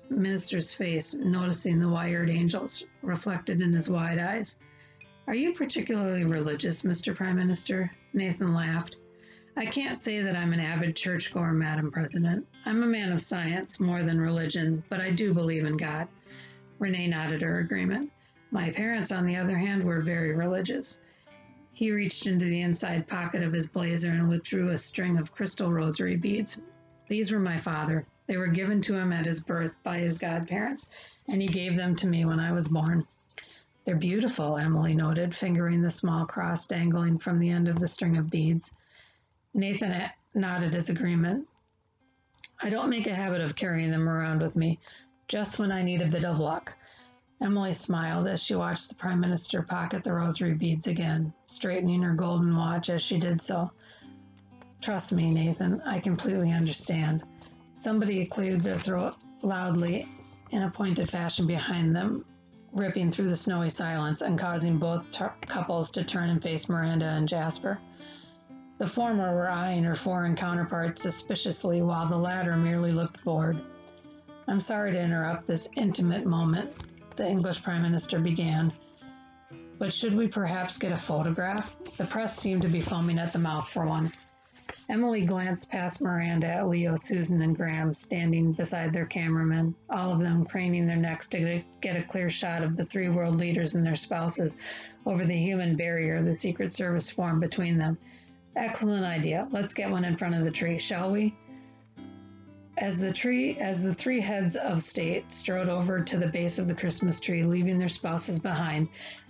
Minister's 0.09 0.73
face, 0.73 1.13
noticing 1.13 1.79
the 1.79 1.87
wired 1.87 2.29
angels 2.29 2.83
reflected 3.01 3.61
in 3.61 3.71
his 3.71 3.87
wide 3.87 4.19
eyes. 4.19 4.57
Are 5.25 5.33
you 5.33 5.53
particularly 5.53 6.25
religious, 6.25 6.81
Mr. 6.81 7.15
Prime 7.15 7.37
Minister? 7.37 7.89
Nathan 8.11 8.53
laughed. 8.53 8.97
I 9.55 9.67
can't 9.67 10.01
say 10.01 10.21
that 10.21 10.35
I'm 10.35 10.51
an 10.51 10.59
avid 10.59 10.97
churchgoer, 10.97 11.53
Madam 11.53 11.91
President. 11.91 12.45
I'm 12.65 12.83
a 12.83 12.87
man 12.87 13.13
of 13.13 13.21
science 13.21 13.79
more 13.79 14.03
than 14.03 14.19
religion, 14.19 14.83
but 14.89 14.99
I 14.99 15.11
do 15.11 15.33
believe 15.33 15.63
in 15.63 15.77
God. 15.77 16.09
Renee 16.77 17.07
nodded 17.07 17.43
her 17.43 17.59
agreement. 17.59 18.11
My 18.51 18.69
parents, 18.69 19.13
on 19.13 19.25
the 19.25 19.37
other 19.37 19.57
hand, 19.57 19.81
were 19.81 20.01
very 20.01 20.35
religious. 20.35 20.99
He 21.71 21.89
reached 21.91 22.27
into 22.27 22.43
the 22.43 22.59
inside 22.59 23.07
pocket 23.07 23.43
of 23.43 23.53
his 23.53 23.67
blazer 23.67 24.11
and 24.11 24.27
withdrew 24.27 24.71
a 24.71 24.77
string 24.77 25.17
of 25.17 25.31
crystal 25.31 25.71
rosary 25.71 26.17
beads. 26.17 26.61
These 27.07 27.31
were 27.31 27.39
my 27.39 27.57
father. 27.57 28.05
They 28.27 28.37
were 28.37 28.47
given 28.47 28.81
to 28.83 28.95
him 28.95 29.11
at 29.11 29.25
his 29.25 29.39
birth 29.39 29.75
by 29.83 29.99
his 29.99 30.17
godparents, 30.17 30.87
and 31.27 31.41
he 31.41 31.47
gave 31.47 31.75
them 31.75 31.95
to 31.97 32.07
me 32.07 32.25
when 32.25 32.39
I 32.39 32.51
was 32.51 32.67
born. 32.67 33.07
They're 33.83 33.95
beautiful, 33.95 34.57
Emily 34.57 34.93
noted, 34.93 35.33
fingering 35.33 35.81
the 35.81 35.89
small 35.89 36.25
cross 36.25 36.67
dangling 36.67 37.17
from 37.17 37.39
the 37.39 37.49
end 37.49 37.67
of 37.67 37.79
the 37.79 37.87
string 37.87 38.17
of 38.17 38.29
beads. 38.29 38.73
Nathan 39.53 40.09
nodded 40.35 40.73
his 40.73 40.89
agreement. 40.89 41.47
I 42.61 42.69
don't 42.69 42.91
make 42.91 43.07
a 43.07 43.15
habit 43.15 43.41
of 43.41 43.55
carrying 43.55 43.89
them 43.89 44.07
around 44.07 44.41
with 44.41 44.55
me, 44.55 44.77
just 45.27 45.57
when 45.57 45.71
I 45.71 45.81
need 45.81 46.01
a 46.01 46.07
bit 46.07 46.23
of 46.23 46.39
luck. 46.39 46.77
Emily 47.41 47.73
smiled 47.73 48.27
as 48.27 48.43
she 48.43 48.53
watched 48.53 48.89
the 48.89 48.95
Prime 48.95 49.19
Minister 49.19 49.63
pocket 49.63 50.03
the 50.03 50.13
rosary 50.13 50.53
beads 50.53 50.85
again, 50.85 51.33
straightening 51.47 52.03
her 52.03 52.13
golden 52.13 52.55
watch 52.55 52.91
as 52.91 53.01
she 53.01 53.17
did 53.17 53.41
so. 53.41 53.71
Trust 54.79 55.11
me, 55.11 55.31
Nathan, 55.31 55.81
I 55.81 55.99
completely 55.99 56.51
understand. 56.51 57.23
Somebody 57.73 58.25
cleared 58.25 58.61
their 58.61 58.75
throat 58.75 59.15
loudly 59.41 60.07
in 60.51 60.63
a 60.63 60.69
pointed 60.69 61.09
fashion 61.09 61.47
behind 61.47 61.95
them, 61.95 62.25
ripping 62.73 63.11
through 63.11 63.29
the 63.29 63.35
snowy 63.35 63.69
silence 63.69 64.21
and 64.21 64.37
causing 64.37 64.77
both 64.77 65.17
couples 65.47 65.89
to 65.91 66.03
turn 66.03 66.29
and 66.29 66.41
face 66.41 66.67
Miranda 66.67 67.05
and 67.05 67.27
Jasper. 67.27 67.79
The 68.77 68.87
former 68.87 69.33
were 69.33 69.49
eyeing 69.49 69.83
her 69.83 69.95
foreign 69.95 70.35
counterpart 70.35 70.99
suspiciously, 70.99 71.81
while 71.81 72.07
the 72.07 72.17
latter 72.17 72.57
merely 72.57 72.91
looked 72.91 73.23
bored. 73.23 73.61
I'm 74.47 74.59
sorry 74.59 74.91
to 74.91 75.01
interrupt 75.01 75.47
this 75.47 75.69
intimate 75.77 76.25
moment, 76.25 76.71
the 77.15 77.27
English 77.27 77.63
Prime 77.63 77.83
Minister 77.83 78.19
began. 78.19 78.73
But 79.79 79.93
should 79.93 80.13
we 80.15 80.27
perhaps 80.27 80.77
get 80.77 80.91
a 80.91 80.97
photograph? 80.97 81.75
The 81.97 82.05
press 82.05 82.37
seemed 82.37 82.63
to 82.63 82.67
be 82.69 82.81
foaming 82.81 83.17
at 83.17 83.31
the 83.31 83.39
mouth 83.39 83.69
for 83.69 83.85
one. 83.85 84.11
Emily 84.87 85.25
glanced 85.25 85.69
past 85.69 86.01
Miranda 86.01 86.47
at 86.47 86.67
Leo, 86.67 86.95
Susan, 86.95 87.41
and 87.41 87.55
Graham 87.55 87.93
standing 87.93 88.53
beside 88.53 88.93
their 88.93 89.05
cameramen, 89.05 89.75
all 89.89 90.13
of 90.13 90.19
them 90.19 90.45
craning 90.45 90.85
their 90.85 90.95
necks 90.95 91.27
to 91.27 91.61
get 91.81 91.97
a 91.97 92.03
clear 92.03 92.29
shot 92.29 92.63
of 92.63 92.77
the 92.77 92.85
three 92.85 93.09
world 93.09 93.37
leaders 93.37 93.75
and 93.75 93.85
their 93.85 93.97
spouses 93.97 94.55
over 95.05 95.25
the 95.25 95.35
human 95.35 95.75
barrier 95.75 96.21
the 96.21 96.31
Secret 96.31 96.71
Service 96.71 97.09
formed 97.09 97.41
between 97.41 97.77
them. 97.77 97.97
Excellent 98.55 99.05
idea. 99.05 99.47
Let's 99.51 99.73
get 99.73 99.91
one 99.91 100.05
in 100.05 100.15
front 100.15 100.35
of 100.35 100.43
the 100.45 100.51
tree, 100.51 100.79
shall 100.79 101.11
we? 101.11 101.35
As 102.77 103.01
the 103.01 103.11
tree 103.11 103.57
as 103.57 103.83
the 103.83 103.93
three 103.93 104.21
heads 104.21 104.55
of 104.55 104.81
state 104.81 105.31
strode 105.33 105.69
over 105.69 106.01
to 106.01 106.17
the 106.17 106.27
base 106.27 106.59
of 106.59 106.67
the 106.67 106.73
Christmas 106.73 107.19
tree, 107.19 107.43
leaving 107.43 107.77
their 107.77 107.89
spouses 107.89 108.39
behind, 108.39 108.87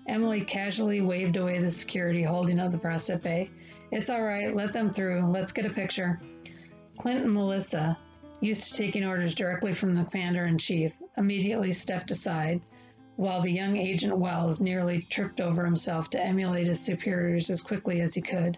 Emily 0.07 0.41
casually 0.41 1.01
waved 1.01 1.37
away 1.37 1.59
the 1.59 1.69
security 1.69 2.23
holding 2.23 2.59
up 2.59 2.71
the 2.71 2.77
press 2.77 3.09
at 3.09 3.23
bay. 3.23 3.49
It's 3.91 4.09
all 4.09 4.23
right. 4.23 4.55
Let 4.55 4.71
them 4.71 4.93
through. 4.93 5.29
Let's 5.29 5.51
get 5.51 5.65
a 5.65 5.69
picture. 5.69 6.21
Clint 6.97 7.25
and 7.25 7.33
Melissa, 7.33 7.97
used 8.39 8.69
to 8.69 8.73
taking 8.73 9.05
orders 9.05 9.35
directly 9.35 9.73
from 9.73 9.95
the 9.95 10.03
commander 10.05 10.45
in 10.45 10.57
chief, 10.57 10.93
immediately 11.17 11.73
stepped 11.73 12.09
aside, 12.09 12.61
while 13.17 13.41
the 13.41 13.51
young 13.51 13.77
Agent 13.77 14.17
Wells 14.17 14.61
nearly 14.61 15.01
tripped 15.03 15.41
over 15.41 15.65
himself 15.65 16.09
to 16.11 16.23
emulate 16.23 16.67
his 16.67 16.79
superiors 16.79 17.49
as 17.49 17.61
quickly 17.61 18.01
as 18.01 18.13
he 18.13 18.21
could. 18.21 18.57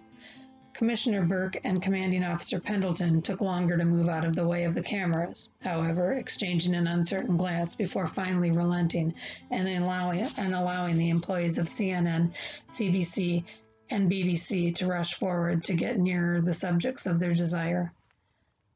Commissioner 0.73 1.23
Burke 1.23 1.59
and 1.63 1.81
Commanding 1.81 2.23
Officer 2.23 2.59
Pendleton 2.59 3.21
took 3.21 3.41
longer 3.41 3.77
to 3.77 3.85
move 3.85 4.09
out 4.09 4.25
of 4.25 4.35
the 4.35 4.47
way 4.47 4.63
of 4.63 4.73
the 4.73 4.81
cameras, 4.81 5.51
however, 5.61 6.13
exchanging 6.13 6.73
an 6.73 6.87
uncertain 6.87 7.37
glance 7.37 7.75
before 7.75 8.07
finally 8.07 8.51
relenting 8.51 9.13
and 9.51 9.67
allowing, 9.67 10.25
and 10.37 10.55
allowing 10.55 10.97
the 10.97 11.09
employees 11.09 11.57
of 11.57 11.67
CNN, 11.67 12.33
CBC, 12.69 13.43
and 13.93 14.09
BBC 14.09 14.73
to 14.73 14.87
rush 14.87 15.13
forward 15.13 15.63
to 15.63 15.75
get 15.75 15.99
nearer 15.99 16.41
the 16.41 16.53
subjects 16.53 17.05
of 17.05 17.19
their 17.19 17.35
desire. 17.35 17.93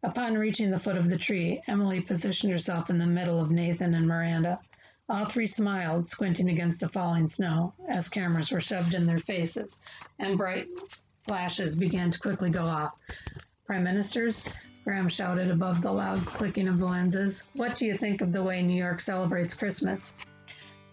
Upon 0.04 0.38
reaching 0.38 0.70
the 0.70 0.80
foot 0.80 0.96
of 0.96 1.10
the 1.10 1.18
tree, 1.18 1.60
Emily 1.66 2.02
positioned 2.02 2.52
herself 2.52 2.92
in 2.92 3.00
the 3.00 3.08
middle 3.08 3.40
of 3.40 3.50
Nathan 3.50 3.96
and 3.96 4.08
Miranda. 4.08 4.60
All 5.10 5.26
three 5.26 5.48
smiled, 5.48 6.08
squinting 6.08 6.50
against 6.50 6.82
the 6.82 6.88
falling 6.90 7.28
snow, 7.28 7.74
as 7.90 8.10
cameras 8.10 8.52
were 8.52 8.62
shoved 8.62 8.94
in 8.94 9.08
their 9.08 9.18
faces, 9.18 9.80
and 10.20 10.38
bright 10.38 10.68
flashes 11.26 11.76
began 11.76 12.12
to 12.12 12.20
quickly 12.20 12.52
go 12.52 12.68
off. 12.68 12.94
Prime 13.66 13.84
Ministers, 13.84 14.46
Graham 14.84 15.10
shouted 15.10 15.50
above 15.50 15.82
the 15.82 15.92
loud 15.92 16.28
clicking 16.28 16.68
of 16.68 16.78
the 16.78 16.86
lenses, 16.86 17.44
what 17.56 17.76
do 17.76 17.88
you 17.88 17.98
think 17.98 18.22
of 18.22 18.32
the 18.32 18.44
way 18.44 18.62
New 18.62 18.78
York 18.78 19.00
celebrates 19.00 19.56
Christmas? 19.56 20.14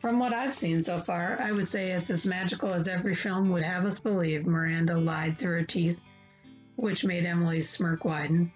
From 0.04 0.18
what 0.18 0.34
I've 0.34 0.54
seen 0.54 0.82
so 0.82 0.99
far, 0.99 1.40
I 1.40 1.50
would 1.50 1.66
say 1.66 1.92
it's 1.92 2.11
as 2.11 2.26
magical 2.26 2.75
as 2.75 2.88
every 2.88 3.14
film 3.14 3.49
would 3.49 3.62
have 3.62 3.87
us 3.87 3.99
believe, 3.99 4.44
Miranda 4.44 4.99
lied 4.99 5.38
through 5.38 5.52
her 5.52 5.64
teeth, 5.64 5.99
which 6.76 7.06
made 7.06 7.25
Emily's 7.25 7.70
smirk 7.70 8.04
widen. 8.04 8.52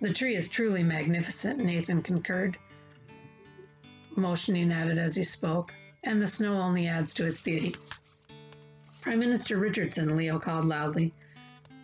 The 0.00 0.12
tree 0.12 0.34
is 0.34 0.48
truly 0.48 0.82
magnificent, 0.82 1.60
Nathan 1.60 2.02
concurred, 2.02 2.58
motioning 4.16 4.72
at 4.72 4.88
it 4.88 4.98
as 4.98 5.14
he 5.14 5.22
spoke, 5.22 5.72
and 6.02 6.20
the 6.20 6.26
snow 6.26 6.54
only 6.54 6.88
adds 6.88 7.14
to 7.14 7.26
its 7.26 7.40
beauty. 7.40 7.76
Prime 9.02 9.20
Minister 9.20 9.58
Richardson, 9.58 10.16
Leo 10.16 10.40
called 10.40 10.64
loudly. 10.64 11.14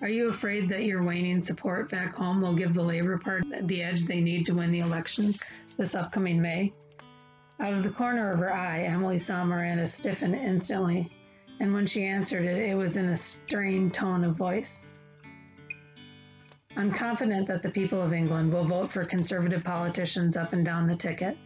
Are 0.01 0.09
you 0.09 0.29
afraid 0.29 0.69
that 0.71 0.83
your 0.83 1.05
waning 1.05 1.41
support 1.41 1.89
back 1.89 2.17
home 2.17 2.41
will 2.41 2.57
give 2.57 2.75
the 2.75 2.83
Labour 2.83 3.17
Party 3.17 3.49
the 3.61 3.81
edge 3.81 4.07
they 4.07 4.21
need 4.21 4.45
to 4.47 4.57
win 4.57 4.73
the 4.73 4.81
election 4.81 5.37
this 5.77 5.95
upcoming 5.95 6.43
May? 6.43 6.73
Out 7.61 7.75
of 7.75 7.83
the 7.83 7.91
corner 7.91 8.33
of 8.33 8.39
her 8.39 8.53
eye, 8.53 8.83
Emily 8.83 9.19
saw 9.19 9.45
Miranda 9.45 9.87
stiffen 9.87 10.35
instantly, 10.35 11.11
and 11.61 11.73
when 11.73 11.87
she 11.87 12.05
answered 12.05 12.45
it, 12.45 12.59
it 12.71 12.75
was 12.75 12.97
in 12.97 13.09
a 13.09 13.17
strained 13.17 13.95
tone 13.95 14.25
of 14.25 14.37
voice. 14.37 14.87
I'm 16.75 16.91
confident 16.91 17.47
that 17.49 17.63
the 17.63 17.71
people 17.71 18.01
of 18.01 18.13
England 18.13 18.53
will 18.53 18.65
vote 18.65 18.91
for 18.91 19.05
conservative 19.05 19.63
politicians 19.63 20.37
up 20.37 20.55
and 20.55 20.65
down 20.65 20.87
the 20.87 20.97
ticket, 20.97 21.37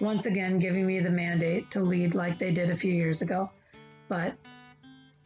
once 0.00 0.26
again 0.26 0.58
giving 0.58 0.86
me 0.86 0.98
the 0.98 1.10
mandate 1.10 1.70
to 1.70 1.80
lead 1.80 2.14
like 2.14 2.38
they 2.38 2.52
did 2.52 2.70
a 2.70 2.76
few 2.76 2.92
years 2.92 3.22
ago. 3.22 3.50
But 4.08 4.34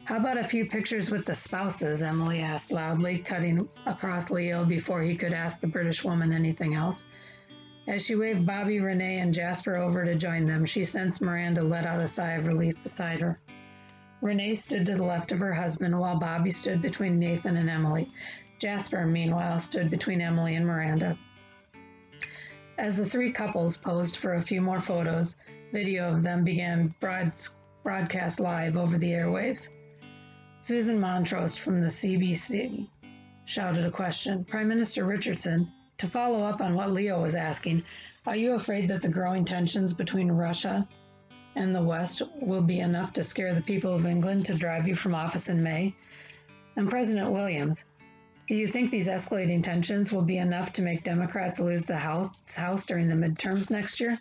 how 0.03 0.17
about 0.17 0.37
a 0.37 0.47
few 0.47 0.65
pictures 0.65 1.09
with 1.11 1.25
the 1.25 1.35
spouses? 1.35 2.03
Emily 2.03 2.41
asked 2.41 2.71
loudly, 2.71 3.19
cutting 3.19 3.67
across 3.85 4.29
Leo 4.29 4.63
before 4.65 5.01
he 5.01 5.15
could 5.15 5.33
ask 5.33 5.61
the 5.61 5.67
British 5.67 6.03
woman 6.03 6.31
anything 6.31 6.75
else. 6.75 7.07
As 7.89 8.05
she 8.05 8.13
waved 8.13 8.45
Bobby, 8.45 8.79
Renee, 8.79 9.17
and 9.17 9.33
Jasper 9.33 9.75
over 9.75 10.05
to 10.05 10.13
join 10.13 10.45
them, 10.45 10.63
she 10.63 10.85
sensed 10.85 11.23
Miranda 11.23 11.63
let 11.63 11.87
out 11.87 11.99
a 11.99 12.07
sigh 12.07 12.33
of 12.33 12.45
relief 12.45 12.75
beside 12.83 13.19
her. 13.19 13.39
Renee 14.21 14.53
stood 14.53 14.85
to 14.85 14.93
the 14.93 15.03
left 15.03 15.31
of 15.31 15.39
her 15.39 15.55
husband 15.55 15.99
while 15.99 16.19
Bobby 16.19 16.51
stood 16.51 16.83
between 16.83 17.17
Nathan 17.17 17.57
and 17.57 17.67
Emily. 17.67 18.07
Jasper, 18.59 19.07
meanwhile, 19.07 19.59
stood 19.59 19.89
between 19.89 20.21
Emily 20.21 20.53
and 20.53 20.67
Miranda. 20.67 21.17
As 22.77 22.95
the 22.95 23.07
three 23.07 23.31
couples 23.31 23.75
posed 23.75 24.17
for 24.17 24.35
a 24.35 24.41
few 24.41 24.61
more 24.61 24.81
photos, 24.81 25.37
video 25.71 26.13
of 26.13 26.21
them 26.21 26.43
began 26.43 26.93
broad- 26.99 27.39
broadcast 27.81 28.39
live 28.39 28.77
over 28.77 28.99
the 28.99 29.13
airwaves. 29.13 29.67
Susan 30.59 30.99
Montrose 30.99 31.57
from 31.57 31.81
the 31.81 31.89
CBC 31.89 32.87
shouted 33.45 33.83
a 33.83 33.89
question. 33.89 34.45
Prime 34.45 34.67
Minister 34.67 35.05
Richardson, 35.05 35.71
to 35.99 36.07
follow 36.07 36.43
up 36.45 36.61
on 36.61 36.75
what 36.75 36.91
Leo 36.91 37.21
was 37.21 37.35
asking, 37.35 37.83
are 38.25 38.35
you 38.35 38.53
afraid 38.53 38.87
that 38.87 39.01
the 39.01 39.09
growing 39.09 39.45
tensions 39.45 39.93
between 39.93 40.31
Russia 40.31 40.87
and 41.55 41.75
the 41.75 41.83
West 41.83 42.21
will 42.41 42.61
be 42.61 42.79
enough 42.79 43.13
to 43.13 43.23
scare 43.23 43.53
the 43.53 43.61
people 43.61 43.93
of 43.93 44.05
England 44.05 44.45
to 44.47 44.53
drive 44.53 44.87
you 44.87 44.95
from 44.95 45.13
office 45.13 45.49
in 45.49 45.61
May? 45.61 45.93
And 46.75 46.89
President 46.89 47.31
Williams, 47.31 47.83
do 48.47 48.55
you 48.55 48.67
think 48.67 48.89
these 48.89 49.07
escalating 49.07 49.61
tensions 49.61 50.11
will 50.11 50.23
be 50.23 50.37
enough 50.37 50.73
to 50.73 50.81
make 50.81 51.03
Democrats 51.03 51.59
lose 51.59 51.85
the 51.85 51.97
House, 51.97 52.55
house 52.55 52.85
during 52.85 53.07
the 53.07 53.15
midterms 53.15 53.69
next 53.69 53.99
year? 53.99 54.17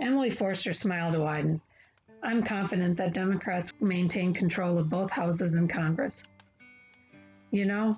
Emily 0.00 0.30
forced 0.30 0.64
her 0.66 0.72
smile 0.72 1.12
to 1.12 1.20
widen. 1.20 1.60
I'm 2.22 2.42
confident 2.42 2.96
that 2.98 3.12
Democrats 3.12 3.72
maintain 3.80 4.34
control 4.34 4.78
of 4.78 4.88
both 4.88 5.10
houses 5.10 5.54
in 5.54 5.68
Congress. 5.68 6.24
You 7.50 7.64
know, 7.64 7.96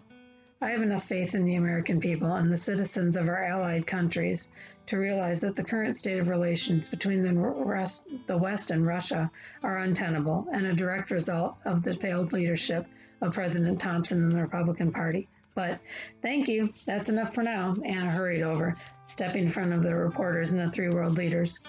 I 0.59 0.71
have 0.71 0.81
enough 0.81 1.07
faith 1.07 1.35
in 1.35 1.45
the 1.45 1.57
American 1.57 2.01
people 2.01 2.33
and 2.33 2.51
the 2.51 2.57
citizens 2.57 3.17
of 3.17 3.29
our 3.29 3.45
allied 3.45 3.87
countries 3.87 4.51
to 4.87 4.97
realize 4.97 5.43
that 5.43 5.55
the 5.55 5.63
current 5.63 5.97
state 5.97 6.19
of 6.19 6.29
relations 6.29 6.89
between 6.89 7.23
the, 7.23 7.35
rest, 7.35 8.09
the 8.27 8.39
West 8.39 8.71
and 8.71 8.87
Russia 8.87 9.31
are 9.63 9.79
untenable 9.79 10.49
and 10.53 10.67
a 10.67 10.73
direct 10.73 11.11
result 11.11 11.57
of 11.67 11.83
the 11.83 11.95
failed 11.95 12.33
leadership 12.33 12.87
of 13.21 13.35
President 13.35 13.79
Thompson 13.79 14.23
and 14.23 14.33
the 14.33 14.41
Republican 14.41 14.93
Party. 14.93 15.29
But 15.55 15.79
thank 16.23 16.49
you, 16.49 16.73
that's 16.87 17.11
enough 17.11 17.35
for 17.35 17.43
now. 17.43 17.75
Anna 17.85 18.11
hurried 18.11 18.43
over, 18.43 18.77
stepping 19.07 19.45
in 19.45 19.51
front 19.51 19.75
of 19.75 19.83
the 19.83 19.95
reporters 19.95 20.53
and 20.53 20.61
the 20.61 20.71
three 20.71 20.89
world 20.89 21.19
leaders. 21.19 21.61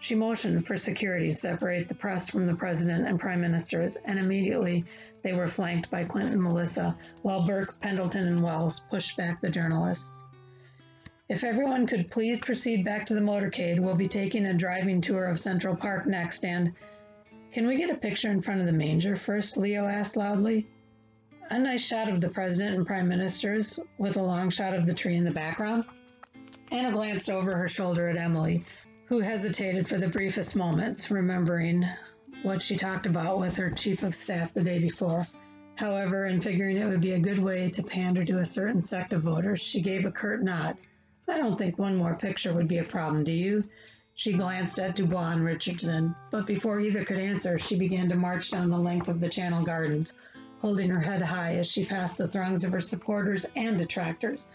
She 0.00 0.14
motioned 0.14 0.66
for 0.66 0.76
security 0.76 1.30
to 1.30 1.34
separate 1.34 1.88
the 1.88 1.94
press 1.94 2.30
from 2.30 2.46
the 2.46 2.54
president 2.54 3.08
and 3.08 3.18
prime 3.18 3.40
ministers, 3.40 3.96
and 4.04 4.18
immediately 4.18 4.84
they 5.22 5.32
were 5.32 5.48
flanked 5.48 5.90
by 5.90 6.04
Clinton 6.04 6.34
and 6.34 6.42
Melissa, 6.42 6.96
while 7.22 7.46
Burke, 7.46 7.80
Pendleton, 7.80 8.28
and 8.28 8.42
Wells 8.42 8.80
pushed 8.90 9.16
back 9.16 9.40
the 9.40 9.50
journalists. 9.50 10.22
If 11.28 11.44
everyone 11.44 11.86
could 11.86 12.10
please 12.10 12.40
proceed 12.40 12.84
back 12.84 13.04
to 13.06 13.14
the 13.14 13.20
motorcade, 13.20 13.78
we'll 13.80 13.94
be 13.94 14.08
taking 14.08 14.46
a 14.46 14.54
driving 14.54 15.00
tour 15.00 15.26
of 15.26 15.38
Central 15.38 15.76
Park 15.76 16.06
next, 16.06 16.44
and 16.44 16.72
can 17.52 17.66
we 17.66 17.76
get 17.76 17.90
a 17.90 17.96
picture 17.96 18.30
in 18.30 18.40
front 18.40 18.60
of 18.60 18.66
the 18.66 18.72
manger 18.72 19.16
first? 19.16 19.56
Leo 19.56 19.86
asked 19.86 20.16
loudly. 20.16 20.66
A 21.50 21.58
nice 21.58 21.82
shot 21.82 22.08
of 22.08 22.20
the 22.20 22.28
president 22.28 22.76
and 22.76 22.86
prime 22.86 23.08
ministers 23.08 23.80
with 23.96 24.16
a 24.16 24.22
long 24.22 24.50
shot 24.50 24.74
of 24.74 24.86
the 24.86 24.94
tree 24.94 25.16
in 25.16 25.24
the 25.24 25.30
background. 25.30 25.84
Anna 26.70 26.92
glanced 26.92 27.30
over 27.30 27.56
her 27.56 27.68
shoulder 27.68 28.08
at 28.08 28.18
Emily, 28.18 28.62
who 29.06 29.20
hesitated 29.20 29.88
for 29.88 29.96
the 29.96 30.08
briefest 30.08 30.56
moments, 30.56 31.10
remembering 31.10 31.86
what 32.42 32.62
she 32.62 32.76
talked 32.76 33.06
about 33.06 33.40
with 33.40 33.56
her 33.56 33.70
chief 33.70 34.02
of 34.02 34.14
staff 34.14 34.54
the 34.54 34.62
day 34.62 34.78
before. 34.78 35.26
However, 35.74 36.26
in 36.26 36.40
figuring 36.40 36.76
it 36.76 36.88
would 36.88 37.00
be 37.00 37.12
a 37.12 37.20
good 37.20 37.38
way 37.38 37.70
to 37.70 37.82
pander 37.82 38.24
to 38.24 38.38
a 38.38 38.44
certain 38.44 38.82
sect 38.82 39.12
of 39.12 39.22
voters, 39.22 39.60
she 39.60 39.80
gave 39.80 40.04
a 40.04 40.10
curt 40.10 40.42
nod. 40.42 40.76
I 41.28 41.36
don't 41.36 41.58
think 41.58 41.78
one 41.78 41.96
more 41.96 42.14
picture 42.14 42.52
would 42.52 42.68
be 42.68 42.78
a 42.78 42.84
problem, 42.84 43.22
do 43.22 43.32
you? 43.32 43.64
She 44.14 44.32
glanced 44.32 44.80
at 44.80 44.96
Dubois 44.96 45.30
and 45.32 45.44
Richardson, 45.44 46.16
but 46.30 46.46
before 46.46 46.80
either 46.80 47.04
could 47.04 47.20
answer, 47.20 47.58
she 47.58 47.78
began 47.78 48.08
to 48.08 48.16
march 48.16 48.50
down 48.50 48.70
the 48.70 48.78
length 48.78 49.06
of 49.06 49.20
the 49.20 49.28
Channel 49.28 49.64
Gardens, 49.64 50.14
holding 50.58 50.90
her 50.90 50.98
head 50.98 51.22
high 51.22 51.54
as 51.54 51.68
she 51.68 51.84
passed 51.84 52.18
the 52.18 52.26
throngs 52.26 52.64
of 52.64 52.72
her 52.72 52.80
supporters 52.80 53.46
and 53.54 53.78
detractors, 53.78 54.48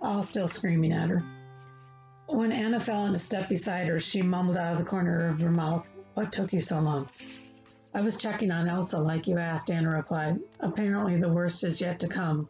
all 0.00 0.22
still 0.22 0.48
screaming 0.48 0.92
at 0.92 1.10
her. 1.10 1.22
When 2.26 2.52
Anna 2.52 2.80
fell 2.80 3.04
into 3.04 3.18
step 3.18 3.50
beside 3.50 3.88
her, 3.88 4.00
she 4.00 4.22
mumbled 4.22 4.56
out 4.56 4.72
of 4.72 4.78
the 4.78 4.84
corner 4.84 5.26
of 5.26 5.40
her 5.42 5.50
mouth, 5.50 5.86
Oh, 6.16 6.20
what 6.22 6.32
took 6.32 6.52
you 6.52 6.60
so 6.60 6.80
long? 6.80 7.08
I 7.92 8.00
was 8.00 8.16
checking 8.16 8.50
on 8.50 8.68
Elsa 8.68 8.98
like 8.98 9.26
you 9.26 9.38
asked, 9.38 9.70
Anna 9.70 9.90
replied. 9.90 10.38
Apparently, 10.60 11.18
the 11.18 11.32
worst 11.32 11.64
is 11.64 11.80
yet 11.80 11.98
to 12.00 12.08
come. 12.08 12.48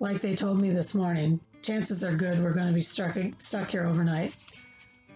Like 0.00 0.20
they 0.20 0.34
told 0.34 0.60
me 0.60 0.70
this 0.70 0.94
morning, 0.94 1.40
chances 1.62 2.04
are 2.04 2.14
good 2.14 2.42
we're 2.42 2.52
going 2.52 2.68
to 2.68 2.74
be 2.74 2.82
stuck, 2.82 3.16
stuck 3.38 3.70
here 3.70 3.86
overnight. 3.86 4.34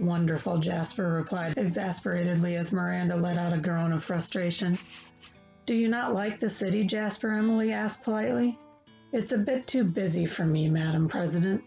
Wonderful, 0.01 0.59
Jasper 0.59 1.13
replied 1.13 1.57
exasperatedly 1.57 2.57
as 2.57 2.73
Miranda 2.73 3.17
let 3.17 3.39
out 3.39 3.53
a 3.53 3.59
groan 3.59 3.93
of 3.93 4.03
frustration. 4.03 4.79
Do 5.67 5.75
you 5.75 5.89
not 5.89 6.15
like 6.15 6.41
the 6.41 6.51
city, 6.51 6.85
Jasper? 6.85 7.33
Emily 7.33 7.73
asked 7.73 8.03
politely. 8.03 8.59
It's 9.13 9.33
a 9.33 9.39
bit 9.39 9.67
too 9.67 9.85
busy 9.85 10.27
for 10.27 10.45
me, 10.45 10.69
Madam 10.69 11.09
President. 11.09 11.63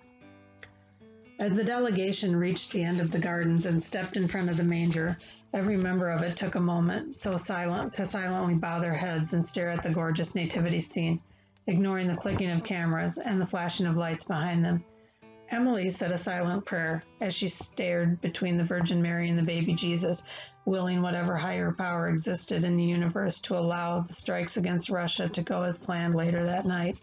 As 1.39 1.55
the 1.55 1.63
delegation 1.63 2.35
reached 2.35 2.71
the 2.71 2.83
end 2.83 2.99
of 2.99 3.11
the 3.11 3.19
gardens 3.19 3.67
and 3.67 3.81
stepped 3.81 4.17
in 4.17 4.27
front 4.27 4.49
of 4.49 4.57
the 4.57 4.63
manger, 4.63 5.19
every 5.53 5.77
member 5.77 6.09
of 6.09 6.23
it 6.23 6.35
took 6.35 6.55
a 6.55 6.59
moment 6.59 7.15
so 7.15 7.37
silent 7.37 7.93
to 7.93 8.07
silently 8.07 8.55
bow 8.55 8.79
their 8.79 8.95
heads 8.95 9.33
and 9.33 9.45
stare 9.45 9.69
at 9.69 9.83
the 9.83 9.93
gorgeous 9.93 10.33
nativity 10.33 10.81
scene, 10.81 11.21
ignoring 11.67 12.07
the 12.07 12.15
clicking 12.15 12.49
of 12.49 12.63
cameras 12.63 13.19
and 13.19 13.39
the 13.39 13.45
flashing 13.45 13.85
of 13.85 13.95
lights 13.95 14.23
behind 14.23 14.65
them. 14.65 14.83
Emily 15.49 15.91
said 15.91 16.11
a 16.11 16.17
silent 16.17 16.65
prayer 16.65 17.03
as 17.21 17.35
she 17.35 17.47
stared 17.47 18.19
between 18.19 18.57
the 18.57 18.63
Virgin 18.63 18.99
Mary 18.99 19.29
and 19.29 19.37
the 19.37 19.43
baby 19.43 19.75
Jesus, 19.75 20.23
willing 20.65 21.03
whatever 21.03 21.37
higher 21.37 21.71
power 21.71 22.09
existed 22.09 22.65
in 22.65 22.77
the 22.77 22.83
universe 22.83 23.39
to 23.41 23.55
allow 23.55 24.01
the 24.01 24.13
strikes 24.13 24.57
against 24.57 24.89
Russia 24.89 25.29
to 25.29 25.43
go 25.43 25.61
as 25.61 25.77
planned 25.77 26.15
later 26.15 26.43
that 26.43 26.65
night. 26.65 26.99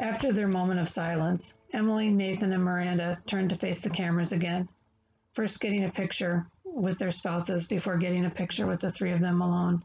After 0.00 0.32
their 0.32 0.48
moment 0.48 0.80
of 0.80 0.88
silence, 0.88 1.58
Emily, 1.72 2.10
Nathan, 2.10 2.52
and 2.52 2.62
Miranda 2.62 3.18
turned 3.26 3.50
to 3.50 3.56
face 3.56 3.80
the 3.80 3.88
cameras 3.88 4.32
again, 4.32 4.68
first 5.32 5.60
getting 5.60 5.84
a 5.84 5.90
picture 5.90 6.46
with 6.64 6.98
their 6.98 7.10
spouses 7.10 7.66
before 7.66 7.96
getting 7.96 8.26
a 8.26 8.30
picture 8.30 8.66
with 8.66 8.80
the 8.80 8.92
three 8.92 9.12
of 9.12 9.20
them 9.20 9.40
alone. 9.40 9.82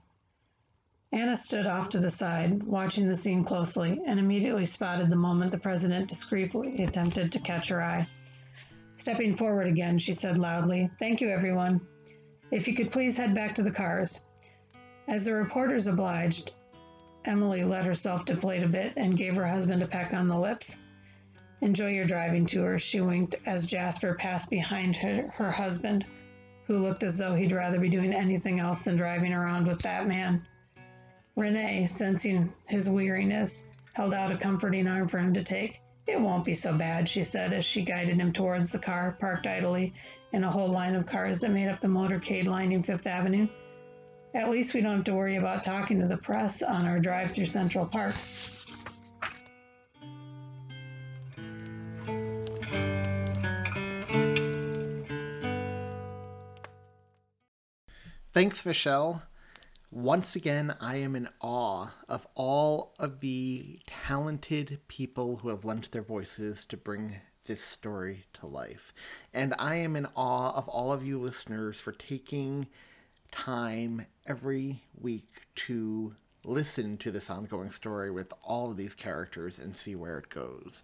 Anna 1.14 1.38
stood 1.38 1.66
off 1.66 1.88
to 1.90 2.00
the 2.00 2.12
side, 2.12 2.62
watching 2.64 3.08
the 3.08 3.16
scene 3.16 3.42
closely, 3.42 4.02
and 4.06 4.20
immediately 4.20 4.66
spotted 4.66 5.10
the 5.10 5.16
moment 5.16 5.52
the 5.52 5.58
president 5.58 6.10
discreetly 6.10 6.84
attempted 6.84 7.32
to 7.32 7.40
catch 7.40 7.70
her 7.70 7.82
eye. 7.82 8.06
Stepping 8.98 9.34
forward 9.34 9.68
again, 9.68 9.98
she 9.98 10.12
said 10.12 10.38
loudly, 10.38 10.90
Thank 11.00 11.22
you, 11.22 11.30
everyone. 11.30 11.80
If 12.52 12.68
you 12.68 12.76
could 12.76 12.92
please 12.92 13.16
head 13.16 13.34
back 13.34 13.56
to 13.56 13.64
the 13.64 13.72
cars. 13.72 14.26
As 15.08 15.24
the 15.24 15.34
reporters 15.34 15.88
obliged, 15.88 16.52
Emily 17.24 17.64
let 17.64 17.86
herself 17.86 18.26
deflate 18.26 18.64
a 18.64 18.68
bit 18.68 18.92
and 18.98 19.18
gave 19.18 19.36
her 19.36 19.48
husband 19.48 19.82
a 19.82 19.88
peck 19.88 20.14
on 20.14 20.28
the 20.28 20.38
lips. 20.38 20.80
Enjoy 21.62 21.90
your 21.90 22.06
driving 22.06 22.46
tour, 22.46 22.78
she 22.78 23.02
winked 23.02 23.36
as 23.46 23.66
Jasper 23.66 24.14
passed 24.14 24.50
behind 24.50 24.96
her, 24.98 25.34
her 25.36 25.52
husband, 25.52 26.06
who 26.66 26.78
looked 26.78 27.04
as 27.04 27.18
though 27.18 27.34
he'd 27.34 27.52
rather 27.52 27.80
be 27.80 27.90
doing 27.90 28.14
anything 28.14 28.60
else 28.60 28.84
than 28.84 28.96
driving 28.96 29.34
around 29.34 29.66
with 29.66 29.82
that 29.82 30.08
man. 30.08 30.46
Renee, 31.36 31.88
sensing 31.88 32.54
his 32.66 32.90
weariness, 32.90 33.68
held 33.94 34.14
out 34.14 34.32
a 34.32 34.38
comforting 34.38 34.88
arm 34.88 35.08
for 35.08 35.18
him 35.18 35.34
to 35.34 35.44
take. 35.44 35.82
It 36.06 36.22
won't 36.22 36.46
be 36.46 36.54
so 36.54 36.78
bad, 36.78 37.10
she 37.10 37.24
said 37.24 37.54
as 37.54 37.66
she 37.66 37.82
guided 37.84 38.20
him 38.20 38.32
towards 38.32 38.72
the 38.72 38.80
car 38.80 39.18
parked 39.20 39.48
idly 39.48 39.94
in 40.34 40.44
a 40.44 40.52
whole 40.52 40.70
line 40.70 40.96
of 40.96 41.08
cars 41.08 41.42
that 41.42 41.52
made 41.52 41.70
up 41.70 41.80
the 41.80 41.88
motorcade 41.88 42.46
lining 42.46 42.84
Fifth 42.84 43.08
Avenue. 43.08 43.48
At 44.34 44.50
least 44.50 44.74
we 44.74 44.82
don't 44.82 44.98
have 44.98 45.04
to 45.06 45.16
worry 45.16 45.38
about 45.38 45.64
talking 45.64 46.00
to 46.00 46.08
the 46.08 46.18
press 46.18 46.62
on 46.62 46.86
our 46.86 47.00
drive 47.00 47.32
through 47.32 47.48
Central 47.48 47.86
Park. 47.86 48.14
Thanks, 58.38 58.68
Michelle. 58.68 59.24
Once 59.90 60.36
again, 60.36 60.76
I 60.80 60.98
am 60.98 61.16
in 61.16 61.28
awe 61.42 61.88
of 62.08 62.28
all 62.36 62.94
of 63.00 63.20
the 63.20 63.80
talented 63.88 64.80
people 64.88 65.38
who 65.38 65.50
have 65.50 65.66
lent 65.66 65.92
their 65.92 66.04
voices 66.04 66.64
to 66.66 66.78
bring 66.78 67.16
this 67.48 67.64
story 67.64 68.26
to 68.34 68.46
life. 68.46 68.94
And 69.34 69.56
I 69.58 69.78
am 69.78 69.96
in 69.96 70.06
awe 70.16 70.56
of 70.56 70.70
all 70.70 70.94
of 70.94 71.04
you 71.04 71.18
listeners 71.18 71.82
for 71.82 71.94
taking 71.94 72.68
time 73.32 74.06
every 74.28 74.84
week 75.02 75.48
to 75.66 76.14
listen 76.46 76.98
to 76.98 77.10
this 77.10 77.32
ongoing 77.32 77.72
story 77.72 78.12
with 78.12 78.32
all 78.44 78.70
of 78.70 78.78
these 78.78 78.94
characters 78.94 79.58
and 79.58 79.76
see 79.76 79.96
where 79.96 80.20
it 80.20 80.30
goes. 80.30 80.84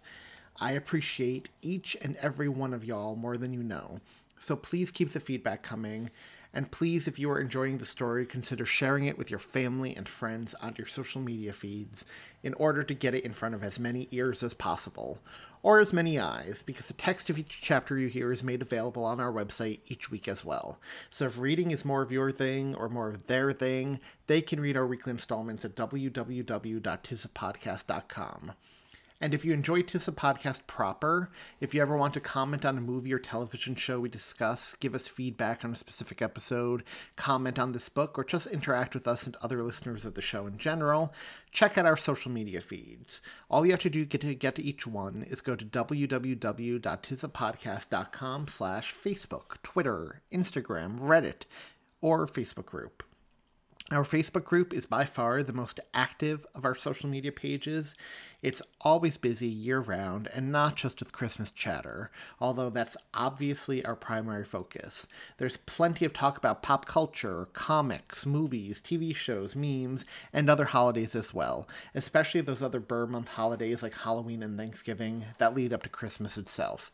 I 0.58 0.72
appreciate 0.72 1.50
each 1.62 1.96
and 2.02 2.16
every 2.16 2.48
one 2.48 2.74
of 2.74 2.84
y'all 2.84 3.14
more 3.14 3.36
than 3.36 3.52
you 3.52 3.62
know. 3.62 4.00
So 4.40 4.56
please 4.56 4.90
keep 4.90 5.12
the 5.12 5.20
feedback 5.20 5.62
coming. 5.62 6.10
And 6.56 6.70
please, 6.70 7.08
if 7.08 7.18
you 7.18 7.32
are 7.32 7.40
enjoying 7.40 7.78
the 7.78 7.84
story, 7.84 8.24
consider 8.24 8.64
sharing 8.64 9.06
it 9.06 9.18
with 9.18 9.28
your 9.28 9.40
family 9.40 9.96
and 9.96 10.08
friends 10.08 10.54
on 10.62 10.76
your 10.78 10.86
social 10.86 11.20
media 11.20 11.52
feeds 11.52 12.04
in 12.44 12.54
order 12.54 12.84
to 12.84 12.94
get 12.94 13.12
it 13.12 13.24
in 13.24 13.32
front 13.32 13.56
of 13.56 13.64
as 13.64 13.80
many 13.80 14.06
ears 14.12 14.40
as 14.44 14.54
possible, 14.54 15.18
or 15.64 15.80
as 15.80 15.92
many 15.92 16.16
eyes, 16.16 16.62
because 16.64 16.86
the 16.86 16.94
text 16.94 17.28
of 17.28 17.38
each 17.38 17.58
chapter 17.60 17.98
you 17.98 18.06
hear 18.06 18.30
is 18.30 18.44
made 18.44 18.62
available 18.62 19.04
on 19.04 19.18
our 19.18 19.32
website 19.32 19.80
each 19.88 20.12
week 20.12 20.28
as 20.28 20.44
well. 20.44 20.78
So 21.10 21.26
if 21.26 21.38
reading 21.38 21.72
is 21.72 21.84
more 21.84 22.02
of 22.02 22.12
your 22.12 22.30
thing 22.30 22.76
or 22.76 22.88
more 22.88 23.08
of 23.08 23.26
their 23.26 23.52
thing, 23.52 23.98
they 24.28 24.40
can 24.40 24.60
read 24.60 24.76
our 24.76 24.86
weekly 24.86 25.10
installments 25.10 25.64
at 25.64 25.74
www.tisthepodcast.com. 25.74 28.52
And 29.20 29.32
if 29.32 29.44
you 29.44 29.52
enjoy 29.52 29.82
Tis 29.82 30.06
the 30.06 30.12
Podcast 30.12 30.66
proper, 30.66 31.30
if 31.60 31.72
you 31.72 31.80
ever 31.80 31.96
want 31.96 32.14
to 32.14 32.20
comment 32.20 32.64
on 32.64 32.76
a 32.76 32.80
movie 32.80 33.12
or 33.12 33.20
television 33.20 33.76
show 33.76 34.00
we 34.00 34.08
discuss, 34.08 34.74
give 34.80 34.92
us 34.94 35.06
feedback 35.06 35.64
on 35.64 35.70
a 35.72 35.76
specific 35.76 36.20
episode, 36.20 36.82
comment 37.16 37.56
on 37.58 37.72
this 37.72 37.88
book, 37.88 38.18
or 38.18 38.24
just 38.24 38.48
interact 38.48 38.92
with 38.92 39.06
us 39.06 39.24
and 39.24 39.36
other 39.36 39.62
listeners 39.62 40.04
of 40.04 40.14
the 40.14 40.20
show 40.20 40.48
in 40.48 40.58
general, 40.58 41.14
check 41.52 41.78
out 41.78 41.86
our 41.86 41.96
social 41.96 42.30
media 42.30 42.60
feeds. 42.60 43.22
All 43.48 43.64
you 43.64 43.70
have 43.70 43.80
to 43.80 43.90
do 43.90 44.04
to 44.04 44.34
get 44.34 44.56
to 44.56 44.62
each 44.62 44.86
one 44.86 45.24
is 45.30 45.40
go 45.40 45.54
to 45.54 45.64
www.tisthepodcast.com 45.64 48.48
slash 48.48 48.94
Facebook, 48.94 49.62
Twitter, 49.62 50.22
Instagram, 50.32 51.00
Reddit, 51.00 51.42
or 52.00 52.26
Facebook 52.26 52.66
group. 52.66 53.04
Our 53.90 54.04
Facebook 54.04 54.44
group 54.44 54.72
is 54.72 54.86
by 54.86 55.04
far 55.04 55.42
the 55.42 55.52
most 55.52 55.78
active 55.92 56.46
of 56.54 56.64
our 56.64 56.74
social 56.74 57.10
media 57.10 57.30
pages. 57.30 57.94
It's 58.40 58.62
always 58.80 59.18
busy 59.18 59.46
year 59.46 59.78
round 59.78 60.26
and 60.28 60.50
not 60.50 60.76
just 60.76 61.00
with 61.00 61.12
Christmas 61.12 61.50
chatter, 61.50 62.10
although 62.40 62.70
that's 62.70 62.96
obviously 63.12 63.84
our 63.84 63.94
primary 63.94 64.44
focus. 64.46 65.06
There's 65.36 65.58
plenty 65.58 66.06
of 66.06 66.14
talk 66.14 66.38
about 66.38 66.62
pop 66.62 66.86
culture, 66.86 67.48
comics, 67.52 68.24
movies, 68.24 68.80
TV 68.80 69.14
shows, 69.14 69.54
memes, 69.54 70.06
and 70.32 70.48
other 70.48 70.64
holidays 70.64 71.14
as 71.14 71.34
well, 71.34 71.68
especially 71.94 72.40
those 72.40 72.62
other 72.62 72.80
Burr 72.80 73.06
month 73.06 73.28
holidays 73.28 73.82
like 73.82 73.98
Halloween 73.98 74.42
and 74.42 74.56
Thanksgiving 74.56 75.26
that 75.36 75.54
lead 75.54 75.74
up 75.74 75.82
to 75.82 75.90
Christmas 75.90 76.38
itself. 76.38 76.90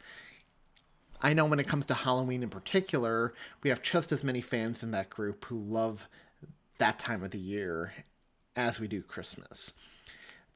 I 1.22 1.34
know 1.34 1.44
when 1.44 1.60
it 1.60 1.68
comes 1.68 1.86
to 1.86 1.94
Halloween 1.94 2.42
in 2.42 2.50
particular, 2.50 3.32
we 3.62 3.70
have 3.70 3.80
just 3.80 4.10
as 4.10 4.24
many 4.24 4.40
fans 4.40 4.82
in 4.82 4.90
that 4.90 5.08
group 5.08 5.44
who 5.44 5.56
love 5.56 6.08
that 6.80 6.98
time 6.98 7.22
of 7.22 7.30
the 7.30 7.38
year 7.38 7.92
as 8.56 8.80
we 8.80 8.88
do 8.88 9.02
Christmas. 9.02 9.72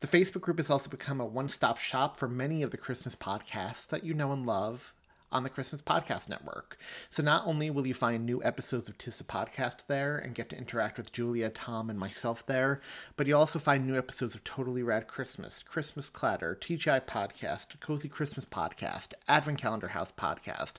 The 0.00 0.06
Facebook 0.08 0.40
group 0.40 0.58
has 0.58 0.68
also 0.68 0.90
become 0.90 1.20
a 1.20 1.24
one 1.24 1.48
stop 1.48 1.78
shop 1.78 2.18
for 2.18 2.28
many 2.28 2.62
of 2.62 2.72
the 2.72 2.76
Christmas 2.76 3.14
podcasts 3.14 3.86
that 3.86 4.04
you 4.04 4.12
know 4.12 4.32
and 4.32 4.44
love 4.44 4.92
on 5.34 5.42
the 5.42 5.50
Christmas 5.50 5.82
Podcast 5.82 6.28
Network. 6.28 6.78
So 7.10 7.20
not 7.22 7.44
only 7.44 7.68
will 7.68 7.86
you 7.86 7.92
find 7.92 8.24
new 8.24 8.40
episodes 8.44 8.88
of 8.88 8.96
Tis 8.96 9.14
Tissa 9.16 9.24
Podcast 9.24 9.86
there 9.88 10.16
and 10.16 10.34
get 10.34 10.48
to 10.50 10.56
interact 10.56 10.96
with 10.96 11.12
Julia, 11.12 11.50
Tom, 11.50 11.90
and 11.90 11.98
myself 11.98 12.46
there, 12.46 12.80
but 13.16 13.26
you'll 13.26 13.40
also 13.40 13.58
find 13.58 13.84
new 13.84 13.98
episodes 13.98 14.36
of 14.36 14.44
Totally 14.44 14.82
Rad 14.84 15.08
Christmas, 15.08 15.64
Christmas 15.64 16.08
Clatter, 16.08 16.56
TGI 16.60 17.04
Podcast, 17.04 17.80
Cozy 17.80 18.08
Christmas 18.08 18.46
Podcast, 18.46 19.12
Advent 19.26 19.60
Calendar 19.60 19.88
House 19.88 20.12
Podcast, 20.12 20.74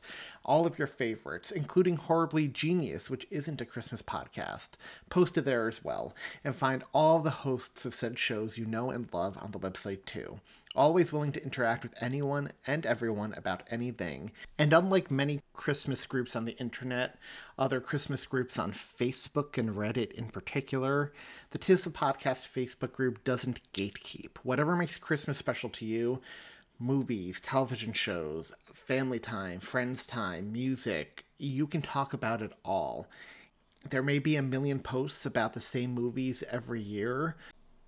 all 0.46 0.66
of 0.66 0.80
your 0.80 0.88
favorites, 0.88 1.52
including 1.52 1.98
Horribly 1.98 2.48
Genius, 2.48 3.10
which 3.10 3.28
isn't 3.30 3.62
a 3.62 3.66
Christmas 3.66 4.02
podcast, 4.02 4.70
posted 5.10 5.44
there 5.44 5.68
as 5.68 5.84
well, 5.84 6.16
and 6.46 6.56
find 6.56 6.84
all 6.94 7.20
the 7.20 7.30
hosts 7.30 7.86
of 7.86 7.94
said 7.94 8.18
shows 8.18 8.58
you 8.58 8.66
know 8.66 8.90
and 8.90 9.10
love 9.12 9.38
on 9.42 9.52
the 9.52 9.60
website 9.60 10.06
too 10.06 10.40
always 10.76 11.12
willing 11.12 11.32
to 11.32 11.44
interact 11.44 11.84
with 11.84 11.94
anyone 12.02 12.52
and 12.68 12.86
everyone 12.86 13.34
about 13.34 13.64
anything. 13.70 14.32
And 14.58 14.74
unlike 14.74 15.10
many 15.10 15.42
Christmas 15.54 16.06
groups 16.06 16.36
on 16.36 16.46
the 16.46 16.58
internet, 16.58 17.18
other 17.58 17.80
Christmas 17.80 18.26
groups 18.26 18.60
on 18.60 18.72
Facebook 18.72 19.58
and 19.58 19.76
Reddit 19.76 20.12
in 20.12 20.30
particular, 20.30 21.14
the 21.52 21.58
Tis 21.58 21.84
the 21.84 21.90
Podcast 21.90 22.48
Facebook 22.48 22.92
group 22.92 23.24
doesn't 23.24 23.62
gatekeep. 23.74 24.38
Whatever 24.44 24.76
makes 24.76 24.98
Christmas 24.98 25.38
special 25.38 25.70
to 25.70 25.86
you, 25.86 26.22
movies, 26.80 27.40
television 27.42 27.94
shows, 27.94 28.52
family 28.74 29.20
time, 29.20 29.60
friends 29.60 30.06
time, 30.06 30.52
music, 30.52 31.26
you 31.38 31.68
can 31.68 31.82
talk 31.82 32.14
about 32.14 32.42
it 32.42 32.52
all. 32.64 33.08
There 33.90 34.04
may 34.04 34.20
be 34.20 34.36
a 34.36 34.42
million 34.42 34.80
posts 34.80 35.26
about 35.26 35.54
the 35.54 35.60
same 35.60 35.94
movies 35.94 36.44
every 36.50 36.82
year, 36.82 37.36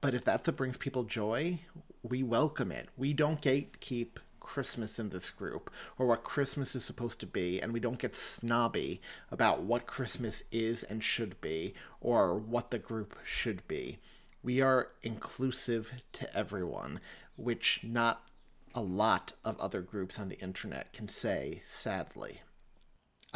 but 0.01 0.13
if 0.13 0.23
that's 0.23 0.47
what 0.47 0.57
brings 0.57 0.77
people 0.77 1.03
joy, 1.03 1.60
we 2.03 2.23
welcome 2.23 2.71
it. 2.71 2.89
We 2.95 3.13
don't 3.13 3.41
gatekeep 3.41 4.17
Christmas 4.39 4.97
in 4.97 5.10
this 5.10 5.29
group 5.29 5.69
or 5.97 6.07
what 6.07 6.23
Christmas 6.23 6.75
is 6.75 6.86
supposed 6.86 7.19
to 7.19 7.25
be, 7.25 7.60
and 7.60 7.73
we 7.73 7.79
don't 7.79 7.99
get 7.99 8.15
snobby 8.15 9.01
about 9.31 9.62
what 9.62 9.88
Christmas 9.88 10.43
is 10.51 10.83
and 10.83 11.03
should 11.03 11.39
be 11.41 11.73
or 11.99 12.36
what 12.36 12.71
the 12.71 12.79
group 12.79 13.17
should 13.23 13.67
be. 13.67 13.99
We 14.43 14.62
are 14.62 14.89
inclusive 15.03 15.91
to 16.13 16.38
everyone, 16.38 17.01
which 17.36 17.81
not 17.83 18.23
a 18.73 18.81
lot 18.81 19.33
of 19.43 19.60
other 19.60 19.81
groups 19.81 20.19
on 20.19 20.29
the 20.29 20.39
internet 20.39 20.93
can 20.93 21.10
say, 21.10 21.62
sadly 21.65 22.41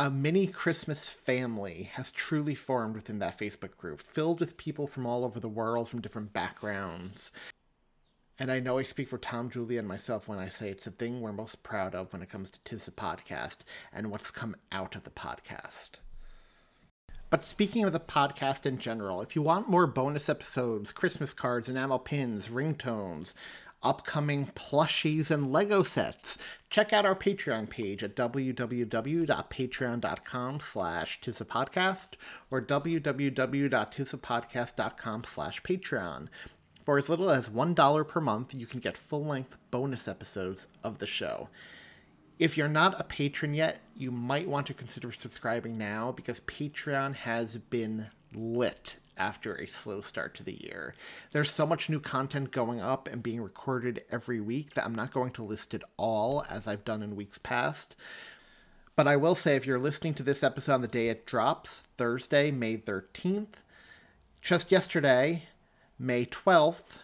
a 0.02 0.10
mini 0.10 0.48
Christmas 0.48 1.08
family 1.08 1.92
has 1.94 2.10
truly 2.10 2.56
formed 2.56 2.96
within 2.96 3.20
that 3.20 3.38
Facebook 3.38 3.78
group, 3.78 4.02
filled 4.02 4.40
with 4.40 4.58
people 4.58 4.88
from 4.88 5.06
all 5.06 5.24
over 5.24 5.40
the 5.40 5.48
world 5.48 5.88
from 5.88 6.02
different 6.02 6.34
backgrounds. 6.34 7.32
And 8.40 8.52
I 8.52 8.60
know 8.60 8.80
I 8.80 8.84
speak 8.84 9.10
for 9.10 9.20
Tom, 9.20 9.52
Julia, 9.52 9.78
and 9.78 9.88
myself 9.88 10.28
when 10.28 10.40
I 10.40 10.50
say 10.50 10.72
it's 10.72 10.86
the 10.86 10.90
thing 10.90 11.22
we're 11.22 11.32
most 11.32 11.62
proud 11.62 11.94
of 11.94 12.12
when 12.12 12.24
it 12.24 12.32
comes 12.32 12.50
to 12.50 12.60
Tis 12.64 12.86
the 12.86 12.92
Podcast 12.92 13.58
and 13.94 14.10
what's 14.10 14.32
come 14.32 14.56
out 14.72 14.96
of 14.96 15.04
the 15.04 15.12
podcast. 15.12 16.00
But 17.30 17.46
speaking 17.46 17.84
of 17.84 17.94
the 17.94 18.00
podcast 18.00 18.66
in 18.66 18.80
general, 18.80 19.22
if 19.22 19.36
you 19.36 19.44
want 19.44 19.70
more 19.70 19.86
bonus 19.86 20.30
episodes, 20.30 20.92
Christmas 20.92 21.36
cards, 21.36 21.70
enamel 21.70 22.00
pins, 22.00 22.48
ringtones, 22.48 23.36
upcoming 23.84 24.48
plushies 24.56 25.30
and 25.32 25.52
Lego 25.52 25.84
sets. 25.84 26.38
Check 26.70 26.94
out 26.94 27.06
our 27.06 27.16
Patreon 27.16 27.70
page 27.70 28.02
at 28.04 28.16
www.patreon.com 28.16 30.60
slash 30.60 31.20
tisthepodcast 31.22 32.08
or 32.50 32.62
www.tisthepodcast.com 32.62 35.24
slash 35.24 35.62
patreon. 35.64 36.28
For 36.86 36.98
as 36.98 37.10
little 37.10 37.30
as 37.30 37.50
$1 37.50 38.08
per 38.08 38.22
month, 38.22 38.54
you 38.54 38.66
can 38.66 38.80
get 38.80 38.96
full-length 38.98 39.58
bonus 39.70 40.08
episodes 40.08 40.68
of 40.84 41.00
the 41.00 41.08
show. 41.08 41.50
If 42.40 42.58
you're 42.58 42.68
not 42.68 43.00
a 43.00 43.04
patron 43.04 43.54
yet, 43.54 43.82
you 43.96 44.10
might 44.10 44.48
want 44.48 44.66
to 44.68 44.74
consider 44.74 45.12
subscribing 45.12 45.78
now 45.78 46.12
because 46.12 46.40
Patreon 46.40 47.18
has 47.18 47.58
been 47.58 48.08
lit 48.34 48.98
after 49.18 49.56
a 49.56 49.68
slow 49.68 50.02
start 50.02 50.34
to 50.36 50.44
the 50.44 50.64
year. 50.64 50.94
There's 51.32 51.52
so 51.52 51.66
much 51.66 51.90
new 51.90 52.00
content 52.00 52.52
going 52.52 52.82
up 52.82 53.08
and 53.08 53.24
being 53.24 53.42
recorded 53.42 54.04
every 54.10 54.40
week 54.40 54.74
that 54.74 54.86
I'm 54.86 54.96
not 54.96 55.14
going 55.14 55.32
to 55.34 55.44
list 55.44 55.74
it 55.74 55.84
all 55.98 56.46
as 56.50 56.68
I've 56.68 56.86
done 56.86 57.04
in 57.04 57.16
weeks 57.16 57.38
past. 57.38 57.96
But 58.96 59.08
I 59.08 59.16
will 59.16 59.36
say 59.36 59.56
if 59.56 59.66
you're 59.66 59.80
listening 59.80 60.14
to 60.16 60.24
this 60.24 60.44
episode 60.44 60.74
on 60.74 60.82
the 60.82 60.88
day 60.88 61.08
it 61.08 61.26
drops, 61.26 61.84
Thursday, 61.98 62.52
May 62.52 62.78
13th, 62.78 63.54
just 64.42 64.72
yesterday, 64.72 65.44
May 65.98 66.26
12th, 66.26 66.98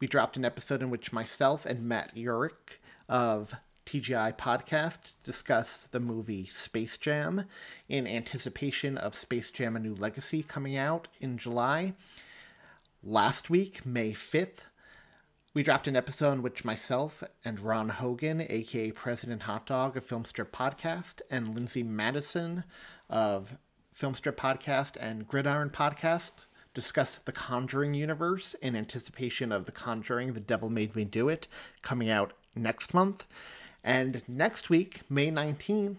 we 0.00 0.06
dropped 0.06 0.36
an 0.36 0.44
episode 0.44 0.82
in 0.82 0.90
which 0.90 1.12
myself 1.12 1.64
and 1.64 1.88
Matt 1.88 2.14
Yurick 2.14 2.80
of 3.08 3.54
TGI 3.86 4.36
podcast 4.36 5.12
discuss 5.22 5.84
the 5.84 6.00
movie 6.00 6.46
Space 6.46 6.98
Jam 6.98 7.44
in 7.88 8.04
anticipation 8.04 8.98
of 8.98 9.14
Space 9.14 9.52
Jam 9.52 9.76
A 9.76 9.78
New 9.78 9.94
Legacy 9.94 10.42
coming 10.42 10.76
out 10.76 11.06
in 11.20 11.38
July. 11.38 11.94
Last 13.04 13.48
week, 13.48 13.86
May 13.86 14.10
5th, 14.10 14.66
we 15.54 15.62
dropped 15.62 15.86
an 15.86 15.94
episode 15.94 16.32
in 16.32 16.42
which 16.42 16.64
myself 16.64 17.22
and 17.44 17.60
Ron 17.60 17.90
Hogan, 17.90 18.44
aka 18.48 18.90
President 18.90 19.44
Hot 19.44 19.66
Dog 19.66 19.96
of 19.96 20.04
Filmstrip 20.04 20.50
Podcast, 20.50 21.22
and 21.30 21.54
Lindsay 21.54 21.84
Madison 21.84 22.64
of 23.08 23.56
Filmstrip 23.96 24.34
Podcast 24.34 24.96
and 25.00 25.28
Gridiron 25.28 25.70
Podcast 25.70 26.44
discuss 26.74 27.16
the 27.16 27.30
Conjuring 27.30 27.94
universe 27.94 28.54
in 28.54 28.74
anticipation 28.74 29.52
of 29.52 29.64
The 29.64 29.72
Conjuring 29.72 30.32
The 30.32 30.40
Devil 30.40 30.70
Made 30.70 30.96
Me 30.96 31.04
Do 31.04 31.28
It 31.28 31.46
coming 31.82 32.10
out 32.10 32.32
next 32.56 32.92
month. 32.92 33.26
And 33.86 34.22
next 34.26 34.68
week, 34.68 35.02
May 35.08 35.30
19th, 35.30 35.98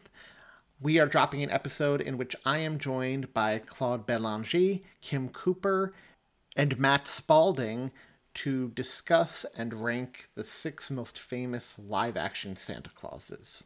we 0.81 0.99
are 0.99 1.05
dropping 1.05 1.41
an 1.41 1.49
episode 1.49 2.01
in 2.01 2.17
which 2.17 2.35
I 2.43 2.57
am 2.57 2.79
joined 2.79 3.33
by 3.33 3.59
Claude 3.59 4.05
Belanger, 4.05 4.79
Kim 4.99 5.29
Cooper, 5.29 5.93
and 6.53 6.77
Matt 6.77 7.07
Spalding 7.07 7.91
to 8.33 8.71
discuss 8.71 9.45
and 9.55 9.85
rank 9.85 10.27
the 10.35 10.43
six 10.43 10.91
most 10.91 11.17
famous 11.17 11.79
live 11.79 12.17
action 12.17 12.57
Santa 12.57 12.89
Clauses. 12.89 13.63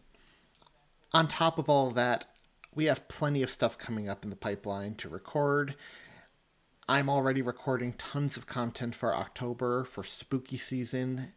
On 1.13 1.27
top 1.27 1.57
of 1.57 1.67
all 1.67 1.89
that, 1.89 2.27
we 2.75 2.85
have 2.85 3.07
plenty 3.07 3.41
of 3.41 3.49
stuff 3.49 3.75
coming 3.79 4.07
up 4.07 4.23
in 4.23 4.29
the 4.29 4.35
pipeline 4.35 4.93
to 4.95 5.09
record. 5.09 5.73
I'm 6.87 7.09
already 7.09 7.41
recording 7.41 7.93
tons 7.93 8.37
of 8.37 8.45
content 8.45 8.93
for 8.93 9.15
October 9.15 9.83
for 9.83 10.03
spooky 10.03 10.57
season. 10.57 11.33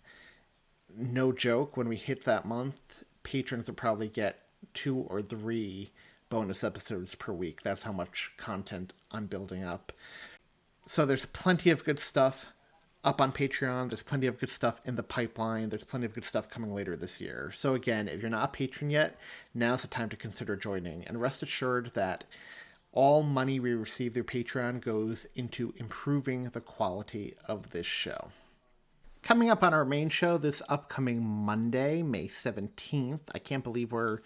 No 0.96 1.33
joke, 1.33 1.76
when 1.76 1.88
we 1.88 1.96
hit 1.96 2.24
that 2.24 2.44
month, 2.44 3.04
patrons 3.22 3.68
will 3.68 3.74
probably 3.74 4.09
get 4.09 4.40
two 4.72 4.96
or 5.09 5.22
three 5.22 5.90
bonus 6.28 6.62
episodes 6.64 7.14
per 7.14 7.33
week. 7.33 7.62
That's 7.62 7.83
how 7.83 7.92
much 7.92 8.33
content 8.37 8.92
I'm 9.11 9.26
building 9.26 9.64
up. 9.64 9.92
So 10.87 11.04
there's 11.04 11.26
plenty 11.26 11.70
of 11.70 11.85
good 11.85 11.98
stuff 11.98 12.46
up 13.02 13.20
on 13.20 13.33
Patreon. 13.33 13.88
There's 13.88 14.02
plenty 14.02 14.26
of 14.26 14.38
good 14.38 14.50
stuff 14.50 14.80
in 14.85 14.96
the 14.96 15.02
pipeline. 15.02 15.68
There's 15.68 15.85
plenty 15.85 16.07
of 16.07 16.14
good 16.14 16.24
stuff 16.24 16.48
coming 16.48 16.74
later 16.74 16.96
this 16.96 17.20
year. 17.20 17.52
So 17.54 17.74
again, 17.74 18.09
if 18.09 18.20
you're 18.20 18.30
not 18.30 18.48
a 18.48 18.52
patron 18.52 18.90
yet, 18.90 19.18
now's 19.54 19.83
the 19.83 19.88
time 19.88 20.09
to 20.11 20.16
consider 20.16 20.57
joining. 20.57 21.04
And 21.04 21.20
rest 21.20 21.42
assured 21.42 21.92
that 21.94 22.24
all 22.92 23.22
money 23.22 23.59
we 23.59 23.74
receive 23.74 24.14
through 24.14 24.24
Patreon 24.24 24.80
goes 24.80 25.26
into 25.35 25.74
improving 25.76 26.44
the 26.44 26.61
quality 26.61 27.35
of 27.46 27.70
this 27.70 27.87
show. 27.87 28.28
Coming 29.25 29.49
up 29.49 29.63
on 29.63 29.73
our 29.73 29.87
main 29.87 30.11
show 30.11 30.37
this 30.37 30.61
upcoming 30.69 31.25
Monday, 31.25 32.03
May 32.03 32.27
17th, 32.27 33.21
I 33.35 33.39
can't 33.39 33.65
believe 33.65 33.91
we're 33.91 34.19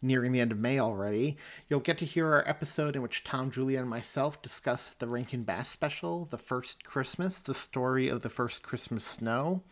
nearing 0.00 0.32
the 0.32 0.40
end 0.40 0.50
of 0.50 0.56
May 0.56 0.80
already, 0.80 1.36
you'll 1.68 1.80
get 1.80 1.98
to 1.98 2.06
hear 2.06 2.32
our 2.32 2.48
episode 2.48 2.96
in 2.96 3.02
which 3.02 3.22
Tom, 3.22 3.50
Julia, 3.50 3.80
and 3.80 3.90
myself 3.90 4.40
discuss 4.40 4.88
the 4.88 5.08
Rankin 5.08 5.42
Bass 5.42 5.68
special, 5.68 6.24
The 6.24 6.38
First 6.38 6.84
Christmas, 6.84 7.40
the 7.40 7.52
story 7.52 8.08
of 8.08 8.22
the 8.22 8.30
first 8.30 8.62
Christmas 8.62 9.04
snow. 9.04 9.62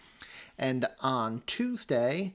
And 0.59 0.87
on 1.01 1.41
Tuesday, 1.47 2.35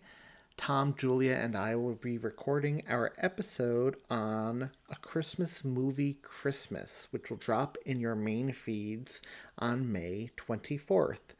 Tom, 0.57 0.95
Julia, 0.97 1.35
and 1.35 1.55
I 1.55 1.75
will 1.75 1.93
be 1.93 2.17
recording 2.17 2.81
our 2.89 3.13
episode 3.19 3.95
on 4.09 4.71
A 4.89 4.95
Christmas 4.95 5.63
Movie 5.63 6.17
Christmas, 6.23 7.09
which 7.11 7.29
will 7.29 7.37
drop 7.37 7.77
in 7.85 7.99
your 7.99 8.15
main 8.15 8.53
feeds 8.53 9.21
on 9.59 9.91
May 9.91 10.31
24th. 10.35 11.35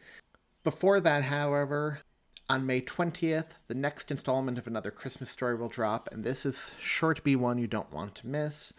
Before 0.64 1.00
that, 1.00 1.26
however, 1.26 2.02
on 2.50 2.66
May 2.66 2.82
20th, 2.82 3.46
the 3.70 3.76
next 3.76 4.12
installment 4.12 4.58
of 4.58 4.68
Another 4.68 4.92
Christmas 4.92 5.30
Story 5.30 5.56
will 5.56 5.70
drop, 5.70 6.10
and 6.12 6.24
this 6.24 6.46
is 6.46 6.72
sure 6.82 7.14
to 7.14 7.22
be 7.22 7.36
one 7.36 7.58
you 7.58 7.68
don't 7.68 7.94
want 7.94 8.16
to 8.16 8.28
miss. 8.28 8.74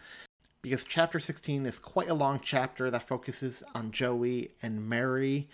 Because 0.61 0.83
chapter 0.83 1.19
16 1.19 1.65
is 1.65 1.79
quite 1.79 2.09
a 2.09 2.13
long 2.13 2.39
chapter 2.43 2.91
that 2.91 3.07
focuses 3.07 3.63
on 3.73 3.91
Joey 3.91 4.51
and 4.61 4.87
Mary, 4.87 5.49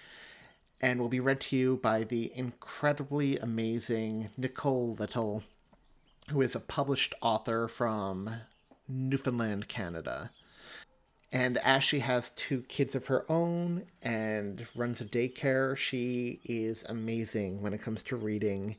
and 0.82 1.00
will 1.00 1.08
be 1.08 1.22
read 1.22 1.40
to 1.42 1.56
you 1.56 1.80
by 1.82 2.04
the 2.04 2.32
incredibly 2.36 3.38
amazing 3.38 4.30
Nicole 4.36 4.96
Little, 5.00 5.44
who 6.30 6.42
is 6.42 6.56
a 6.56 6.60
published 6.60 7.16
author 7.22 7.70
from 7.70 8.42
Newfoundland, 8.90 9.70
Canada. 9.70 10.32
And 11.32 11.58
as 11.58 11.84
she 11.84 12.00
has 12.00 12.32
two 12.32 12.62
kids 12.63 12.96
of 12.96 13.08
her 13.08 13.30
own 13.30 13.84
and 14.02 14.66
runs 14.76 15.02
a 15.02 15.06
daycare, 15.06 15.76
she 15.76 16.40
is 16.46 16.86
amazing 16.88 17.62
when 17.62 17.74
it 17.74 17.82
comes 17.82 18.02
to 18.04 18.16
reading 18.16 18.78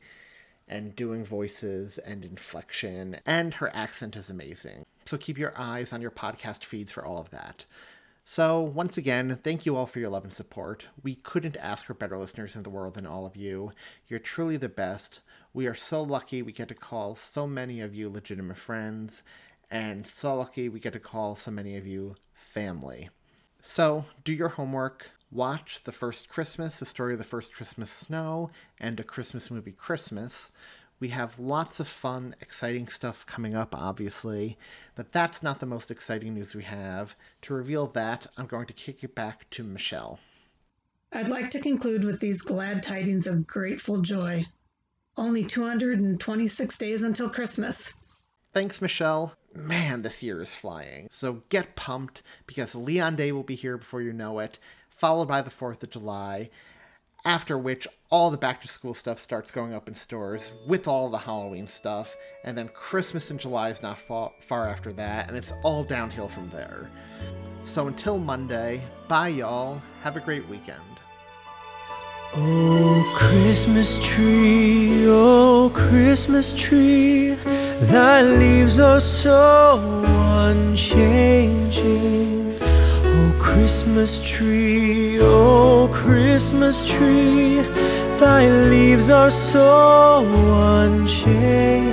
and 0.67 0.95
doing 0.95 1.25
voices 1.25 1.97
and 1.97 2.23
inflection, 2.23 3.19
and 3.25 3.55
her 3.55 3.75
accent 3.75 4.15
is 4.15 4.29
amazing. 4.29 4.85
So 5.05 5.17
keep 5.17 5.37
your 5.37 5.53
eyes 5.57 5.91
on 5.91 6.01
your 6.01 6.11
podcast 6.11 6.63
feeds 6.63 6.91
for 6.91 7.03
all 7.03 7.19
of 7.19 7.31
that. 7.31 7.65
So, 8.23 8.61
once 8.61 8.95
again, 8.95 9.39
thank 9.43 9.65
you 9.65 9.75
all 9.75 9.87
for 9.87 9.97
your 9.97 10.09
love 10.09 10.23
and 10.23 10.31
support. 10.31 10.85
We 11.01 11.15
couldn't 11.15 11.57
ask 11.57 11.85
for 11.85 11.95
better 11.95 12.15
listeners 12.15 12.55
in 12.55 12.61
the 12.61 12.69
world 12.69 12.93
than 12.93 13.07
all 13.07 13.25
of 13.25 13.35
you. 13.35 13.71
You're 14.07 14.19
truly 14.19 14.55
the 14.55 14.69
best. 14.69 15.21
We 15.51 15.65
are 15.65 15.73
so 15.73 16.03
lucky 16.03 16.43
we 16.43 16.51
get 16.51 16.67
to 16.67 16.75
call 16.75 17.15
so 17.15 17.47
many 17.47 17.81
of 17.81 17.95
you 17.95 18.07
legitimate 18.07 18.57
friends, 18.57 19.23
and 19.71 20.05
so 20.05 20.35
lucky 20.35 20.69
we 20.69 20.79
get 20.79 20.93
to 20.93 20.99
call 20.99 21.35
so 21.35 21.49
many 21.49 21.75
of 21.75 21.87
you 21.87 22.17
family. 22.39 23.09
So, 23.61 24.05
do 24.23 24.33
your 24.33 24.49
homework. 24.49 25.11
Watch 25.31 25.83
The 25.83 25.91
First 25.91 26.27
Christmas, 26.27 26.79
the 26.79 26.85
story 26.85 27.13
of 27.13 27.19
the 27.19 27.25
first 27.25 27.53
Christmas 27.53 27.91
snow, 27.91 28.49
and 28.79 28.99
a 28.99 29.03
Christmas 29.03 29.51
movie 29.51 29.71
Christmas. 29.71 30.51
We 30.99 31.09
have 31.09 31.39
lots 31.39 31.79
of 31.79 31.87
fun, 31.87 32.35
exciting 32.41 32.87
stuff 32.87 33.25
coming 33.25 33.55
up, 33.55 33.75
obviously, 33.75 34.57
but 34.95 35.11
that's 35.11 35.43
not 35.43 35.59
the 35.59 35.65
most 35.65 35.91
exciting 35.91 36.33
news 36.33 36.55
we 36.55 36.63
have. 36.63 37.15
To 37.43 37.53
reveal 37.53 37.87
that, 37.87 38.27
I'm 38.37 38.47
going 38.47 38.65
to 38.65 38.73
kick 38.73 39.03
it 39.03 39.15
back 39.15 39.49
to 39.51 39.63
Michelle. 39.63 40.19
I'd 41.13 41.29
like 41.29 41.51
to 41.51 41.61
conclude 41.61 42.03
with 42.03 42.19
these 42.19 42.41
glad 42.41 42.83
tidings 42.83 43.27
of 43.27 43.47
grateful 43.47 44.01
joy. 44.01 44.45
Only 45.15 45.45
226 45.45 46.77
days 46.77 47.03
until 47.03 47.29
Christmas. 47.29 47.93
Thanks, 48.53 48.81
Michelle. 48.81 49.35
Man, 49.53 50.03
this 50.03 50.21
year 50.21 50.41
is 50.41 50.53
flying. 50.53 51.07
So 51.09 51.41
get 51.49 51.75
pumped 51.75 52.21
because 52.45 52.75
Leon 52.75 53.15
Day 53.15 53.31
will 53.31 53.43
be 53.43 53.55
here 53.55 53.77
before 53.77 54.01
you 54.01 54.13
know 54.13 54.39
it, 54.39 54.59
followed 54.89 55.27
by 55.27 55.41
the 55.41 55.49
4th 55.49 55.81
of 55.83 55.89
July, 55.89 56.49
after 57.25 57.57
which 57.57 57.87
all 58.09 58.31
the 58.31 58.37
back 58.37 58.61
to 58.61 58.67
school 58.67 58.93
stuff 58.93 59.19
starts 59.19 59.51
going 59.51 59.73
up 59.73 59.87
in 59.87 59.95
stores 59.95 60.53
with 60.67 60.87
all 60.87 61.09
the 61.09 61.17
Halloween 61.17 61.67
stuff, 61.67 62.15
and 62.43 62.57
then 62.57 62.69
Christmas 62.69 63.29
in 63.29 63.37
July 63.37 63.69
is 63.69 63.81
not 63.81 63.99
far, 63.99 64.31
far 64.47 64.67
after 64.67 64.93
that, 64.93 65.27
and 65.27 65.37
it's 65.37 65.53
all 65.63 65.83
downhill 65.83 66.27
from 66.27 66.49
there. 66.49 66.89
So 67.61 67.87
until 67.87 68.17
Monday, 68.17 68.81
bye 69.07 69.29
y'all. 69.29 69.81
Have 70.01 70.15
a 70.15 70.21
great 70.21 70.47
weekend. 70.47 70.98
Oh, 72.35 73.15
Christmas 73.17 73.97
tree, 74.05 75.05
oh, 75.07 75.71
Christmas 75.73 76.53
tree, 76.53 77.33
thy 77.81 78.21
leaves 78.21 78.77
are 78.77 78.99
so 78.99 80.13
unchanging. 80.45 81.73
Oh, 82.61 83.35
Christmas 83.41 84.21
tree, 84.21 85.17
oh, 85.19 85.89
Christmas 85.91 86.87
tree, 86.87 87.63
thy 88.19 88.47
leaves 88.69 89.09
are 89.09 89.31
so 89.31 90.23
unchanging. 90.77 91.89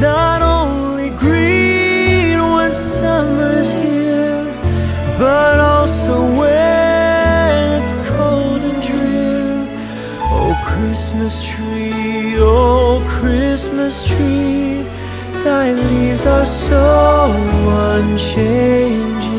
Not 0.00 0.40
only 0.40 1.10
green 1.10 2.40
when 2.40 2.72
summer's 2.72 3.74
here, 3.74 4.46
but 5.18 5.60
also 5.60 6.22
when 6.40 6.67
Christmas 10.88 11.46
tree, 11.46 12.36
oh, 12.38 13.04
Christmas 13.06 14.04
tree, 14.04 14.84
thy 15.44 15.72
leaves 15.72 16.24
are 16.24 16.46
so 16.46 17.30
unchanging. 17.92 19.37